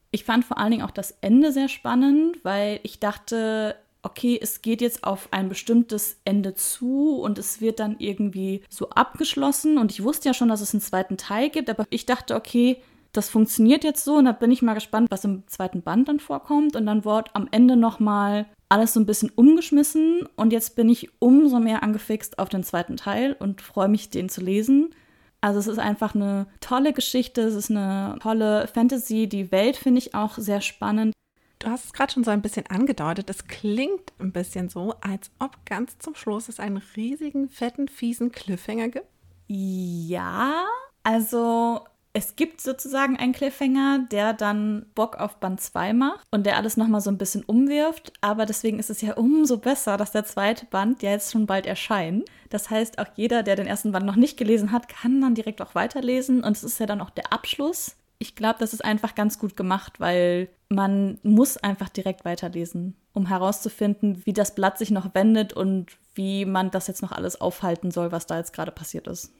Ich 0.09 0.23
fand 0.23 0.43
vor 0.43 0.57
allen 0.57 0.71
Dingen 0.71 0.83
auch 0.83 0.89
das 0.89 1.15
Ende 1.21 1.51
sehr 1.51 1.69
spannend, 1.69 2.39
weil 2.41 2.79
ich 2.81 2.99
dachte, 2.99 3.75
okay, 4.01 4.39
es 4.41 4.63
geht 4.63 4.81
jetzt 4.81 5.03
auf 5.03 5.27
ein 5.29 5.47
bestimmtes 5.47 6.17
Ende 6.25 6.55
zu 6.55 7.21
und 7.21 7.37
es 7.37 7.61
wird 7.61 7.79
dann 7.79 7.97
irgendwie 7.99 8.63
so 8.67 8.89
abgeschlossen. 8.89 9.77
Und 9.77 9.91
ich 9.91 10.03
wusste 10.03 10.29
ja 10.29 10.33
schon, 10.33 10.49
dass 10.49 10.61
es 10.61 10.73
einen 10.73 10.81
zweiten 10.81 11.17
Teil 11.17 11.51
gibt, 11.51 11.69
aber 11.69 11.85
ich 11.91 12.07
dachte, 12.07 12.33
okay, 12.33 12.77
das 13.11 13.29
funktioniert 13.29 13.83
jetzt 13.83 14.03
so 14.03 14.15
und 14.15 14.25
da 14.25 14.31
bin 14.31 14.49
ich 14.49 14.63
mal 14.63 14.73
gespannt, 14.73 15.11
was 15.11 15.25
im 15.25 15.43
zweiten 15.45 15.83
Band 15.83 16.07
dann 16.07 16.19
vorkommt. 16.19 16.75
Und 16.75 16.87
dann 16.87 17.05
wurde 17.05 17.29
am 17.35 17.47
Ende 17.51 17.75
nochmal 17.75 18.47
alles 18.69 18.93
so 18.93 18.99
ein 18.99 19.05
bisschen 19.05 19.29
umgeschmissen 19.35 20.27
und 20.35 20.51
jetzt 20.51 20.75
bin 20.75 20.89
ich 20.89 21.11
umso 21.19 21.59
mehr 21.59 21.83
angefixt 21.83 22.39
auf 22.39 22.49
den 22.49 22.63
zweiten 22.63 22.97
Teil 22.97 23.35
und 23.37 23.61
freue 23.61 23.87
mich, 23.87 24.09
den 24.09 24.29
zu 24.29 24.41
lesen. 24.41 24.95
Also 25.41 25.59
es 25.59 25.67
ist 25.67 25.79
einfach 25.79 26.15
eine 26.15 26.47
tolle 26.59 26.93
Geschichte, 26.93 27.41
es 27.41 27.55
ist 27.55 27.71
eine 27.71 28.17
tolle 28.21 28.67
Fantasy. 28.67 29.27
Die 29.27 29.51
Welt 29.51 29.77
finde 29.77 29.99
ich 29.99 30.13
auch 30.13 30.37
sehr 30.37 30.61
spannend. 30.61 31.13
Du 31.59 31.69
hast 31.69 31.85
es 31.85 31.93
gerade 31.93 32.11
schon 32.13 32.23
so 32.23 32.31
ein 32.31 32.41
bisschen 32.41 32.67
angedeutet. 32.67 33.29
Es 33.29 33.47
klingt 33.47 34.13
ein 34.19 34.31
bisschen 34.31 34.69
so, 34.69 34.95
als 35.01 35.29
ob 35.39 35.65
ganz 35.65 35.97
zum 35.99 36.15
Schluss 36.15 36.47
es 36.49 36.59
einen 36.59 36.81
riesigen, 36.95 37.49
fetten, 37.49 37.87
fiesen 37.87 38.31
Cliffhanger 38.31 38.89
gibt. 38.89 39.07
Ja, 39.47 40.65
also 41.03 41.81
es 42.13 42.35
gibt 42.35 42.59
sozusagen 42.59 43.17
einen 43.17 43.33
Cliffhanger, 43.33 44.07
der 44.11 44.33
dann 44.33 44.87
Bock 44.95 45.17
auf 45.17 45.37
Band 45.37 45.61
2 45.61 45.93
macht 45.93 46.25
und 46.31 46.45
der 46.45 46.57
alles 46.57 46.75
nochmal 46.75 47.01
so 47.01 47.11
ein 47.11 47.19
bisschen 47.19 47.43
umwirft. 47.43 48.13
Aber 48.21 48.45
deswegen 48.45 48.79
ist 48.79 48.89
es 48.89 49.01
ja 49.01 49.13
umso 49.13 49.57
besser, 49.57 49.95
dass 49.95 50.11
der 50.11 50.25
zweite 50.25 50.65
Band 50.65 51.03
ja 51.03 51.11
jetzt 51.11 51.31
schon 51.31 51.45
bald 51.45 51.67
erscheint. 51.67 52.25
Das 52.49 52.69
heißt, 52.71 52.97
auch 52.97 53.07
jeder, 53.15 53.43
der 53.43 53.55
den 53.55 53.67
ersten 53.67 53.91
Band 53.91 54.07
noch 54.07 54.15
nicht 54.15 54.37
gelesen 54.37 54.71
hat, 54.71 54.89
kann 54.89 55.21
dann 55.21 55.35
direkt 55.35 55.61
auch 55.61 55.75
weiterlesen. 55.75 56.43
Und 56.43 56.57
es 56.57 56.63
ist 56.63 56.79
ja 56.79 56.87
dann 56.87 57.01
auch 57.01 57.11
der 57.11 57.31
Abschluss. 57.31 57.95
Ich 58.17 58.35
glaube, 58.35 58.59
das 58.59 58.73
ist 58.73 58.83
einfach 58.83 59.13
ganz 59.13 59.37
gut 59.37 59.55
gemacht, 59.55 59.99
weil 59.99 60.49
man 60.67 61.19
muss 61.23 61.57
einfach 61.57 61.89
direkt 61.89 62.25
weiterlesen, 62.25 62.95
um 63.13 63.27
herauszufinden, 63.27 64.23
wie 64.25 64.33
das 64.33 64.55
Blatt 64.55 64.77
sich 64.77 64.91
noch 64.91 65.13
wendet 65.13 65.53
und 65.53 65.91
wie 66.15 66.45
man 66.45 66.71
das 66.71 66.87
jetzt 66.87 67.01
noch 67.01 67.11
alles 67.11 67.39
aufhalten 67.39 67.91
soll, 67.91 68.11
was 68.11 68.25
da 68.25 68.37
jetzt 68.37 68.51
gerade 68.51 68.71
passiert 68.71 69.07
ist. 69.07 69.31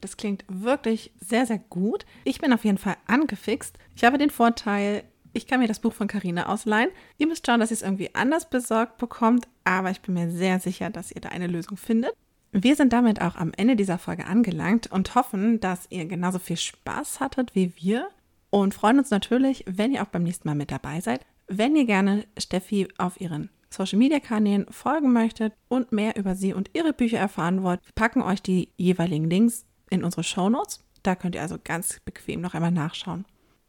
Das 0.00 0.16
klingt 0.16 0.44
wirklich 0.48 1.12
sehr, 1.20 1.46
sehr 1.46 1.58
gut. 1.58 2.04
Ich 2.24 2.40
bin 2.40 2.52
auf 2.52 2.64
jeden 2.64 2.78
Fall 2.78 2.96
angefixt. 3.06 3.78
Ich 3.96 4.04
habe 4.04 4.18
den 4.18 4.30
Vorteil, 4.30 5.04
ich 5.32 5.46
kann 5.46 5.60
mir 5.60 5.68
das 5.68 5.80
Buch 5.80 5.92
von 5.92 6.08
Carina 6.08 6.46
ausleihen. 6.46 6.90
Ihr 7.18 7.26
müsst 7.26 7.46
schauen, 7.46 7.60
dass 7.60 7.70
ihr 7.70 7.76
es 7.76 7.82
irgendwie 7.82 8.14
anders 8.14 8.48
besorgt 8.48 8.98
bekommt, 8.98 9.48
aber 9.64 9.90
ich 9.90 10.00
bin 10.00 10.14
mir 10.14 10.30
sehr 10.30 10.60
sicher, 10.60 10.90
dass 10.90 11.10
ihr 11.10 11.20
da 11.20 11.30
eine 11.30 11.46
Lösung 11.46 11.76
findet. 11.76 12.14
Wir 12.52 12.76
sind 12.76 12.92
damit 12.92 13.20
auch 13.20 13.34
am 13.34 13.52
Ende 13.56 13.74
dieser 13.74 13.98
Folge 13.98 14.26
angelangt 14.26 14.86
und 14.92 15.16
hoffen, 15.16 15.58
dass 15.58 15.86
ihr 15.90 16.04
genauso 16.06 16.38
viel 16.38 16.56
Spaß 16.56 17.18
hattet 17.18 17.54
wie 17.56 17.72
wir 17.76 18.08
und 18.50 18.74
freuen 18.74 19.00
uns 19.00 19.10
natürlich, 19.10 19.64
wenn 19.66 19.92
ihr 19.92 20.02
auch 20.02 20.06
beim 20.06 20.22
nächsten 20.22 20.46
Mal 20.46 20.54
mit 20.54 20.70
dabei 20.70 21.00
seid. 21.00 21.26
Wenn 21.48 21.74
ihr 21.74 21.84
gerne 21.84 22.24
Steffi 22.38 22.86
auf 22.96 23.20
ihren 23.20 23.50
Social 23.70 23.98
Media 23.98 24.20
Kanälen 24.20 24.66
folgen 24.70 25.12
möchtet 25.12 25.52
und 25.66 25.90
mehr 25.90 26.16
über 26.16 26.36
sie 26.36 26.54
und 26.54 26.70
ihre 26.74 26.92
Bücher 26.92 27.18
erfahren 27.18 27.64
wollt, 27.64 27.80
packen 27.96 28.22
euch 28.22 28.40
die 28.40 28.68
jeweiligen 28.76 29.28
Links 29.28 29.66
in 29.90 30.04
unsere 30.04 30.24
Shownotes. 30.24 30.84
Da 31.02 31.14
könnt 31.14 31.34
ihr 31.34 31.42
also 31.42 31.56
ganz 31.62 32.00
bequem 32.04 32.40
noch 32.40 32.54
einmal 32.54 32.70
nachschauen. 32.72 33.24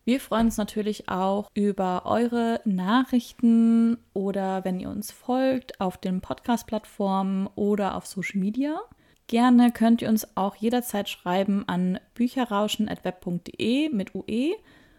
Wir 0.06 0.20
freuen 0.20 0.46
uns 0.46 0.58
natürlich 0.58 1.10
auch 1.10 1.50
über 1.56 2.04
eure 2.06 2.62
Nachrichten 2.64 3.98
oder 4.14 4.64
wenn 4.64 4.80
ihr 4.80 4.90
uns 4.90 5.12
folgt 5.12 5.82
auf 5.82 5.98
den 5.98 6.22
Podcast-Plattformen 6.22 7.48
oder 7.56 7.96
auf 7.96 8.06
Social 8.06 8.40
Media. 8.40 8.80
Gerne 9.26 9.72
könnt 9.72 10.04
ihr 10.04 10.10
uns 10.10 10.38
auch 10.38 10.56
jederzeit 10.56 11.10
schreiben 11.10 11.68
an 11.68 12.00
bücherrauschen.web.de 12.14 13.90
mit 13.90 14.14
UE. 14.14 14.54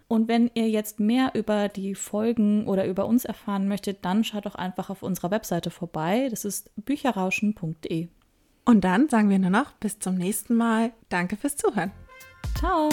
Und 0.08 0.26
wenn 0.26 0.50
ihr 0.54 0.68
jetzt 0.68 0.98
mehr 0.98 1.30
über 1.34 1.68
die 1.68 1.94
Folgen 1.94 2.66
oder 2.66 2.84
über 2.86 3.06
uns 3.06 3.24
erfahren 3.24 3.68
möchtet, 3.68 4.04
dann 4.04 4.24
schaut 4.24 4.46
doch 4.46 4.56
einfach 4.56 4.90
auf 4.90 5.04
unserer 5.04 5.30
Webseite 5.30 5.70
vorbei. 5.70 6.26
Das 6.30 6.44
ist 6.44 6.70
bücherrauschen.de. 6.84 8.08
Und 8.66 8.82
dann 8.82 9.08
sagen 9.08 9.30
wir 9.30 9.38
nur 9.38 9.50
noch 9.50 9.72
bis 9.80 10.00
zum 10.00 10.16
nächsten 10.16 10.54
Mal. 10.56 10.92
Danke 11.08 11.36
fürs 11.36 11.56
Zuhören. 11.56 11.92
Ciao. 12.58 12.90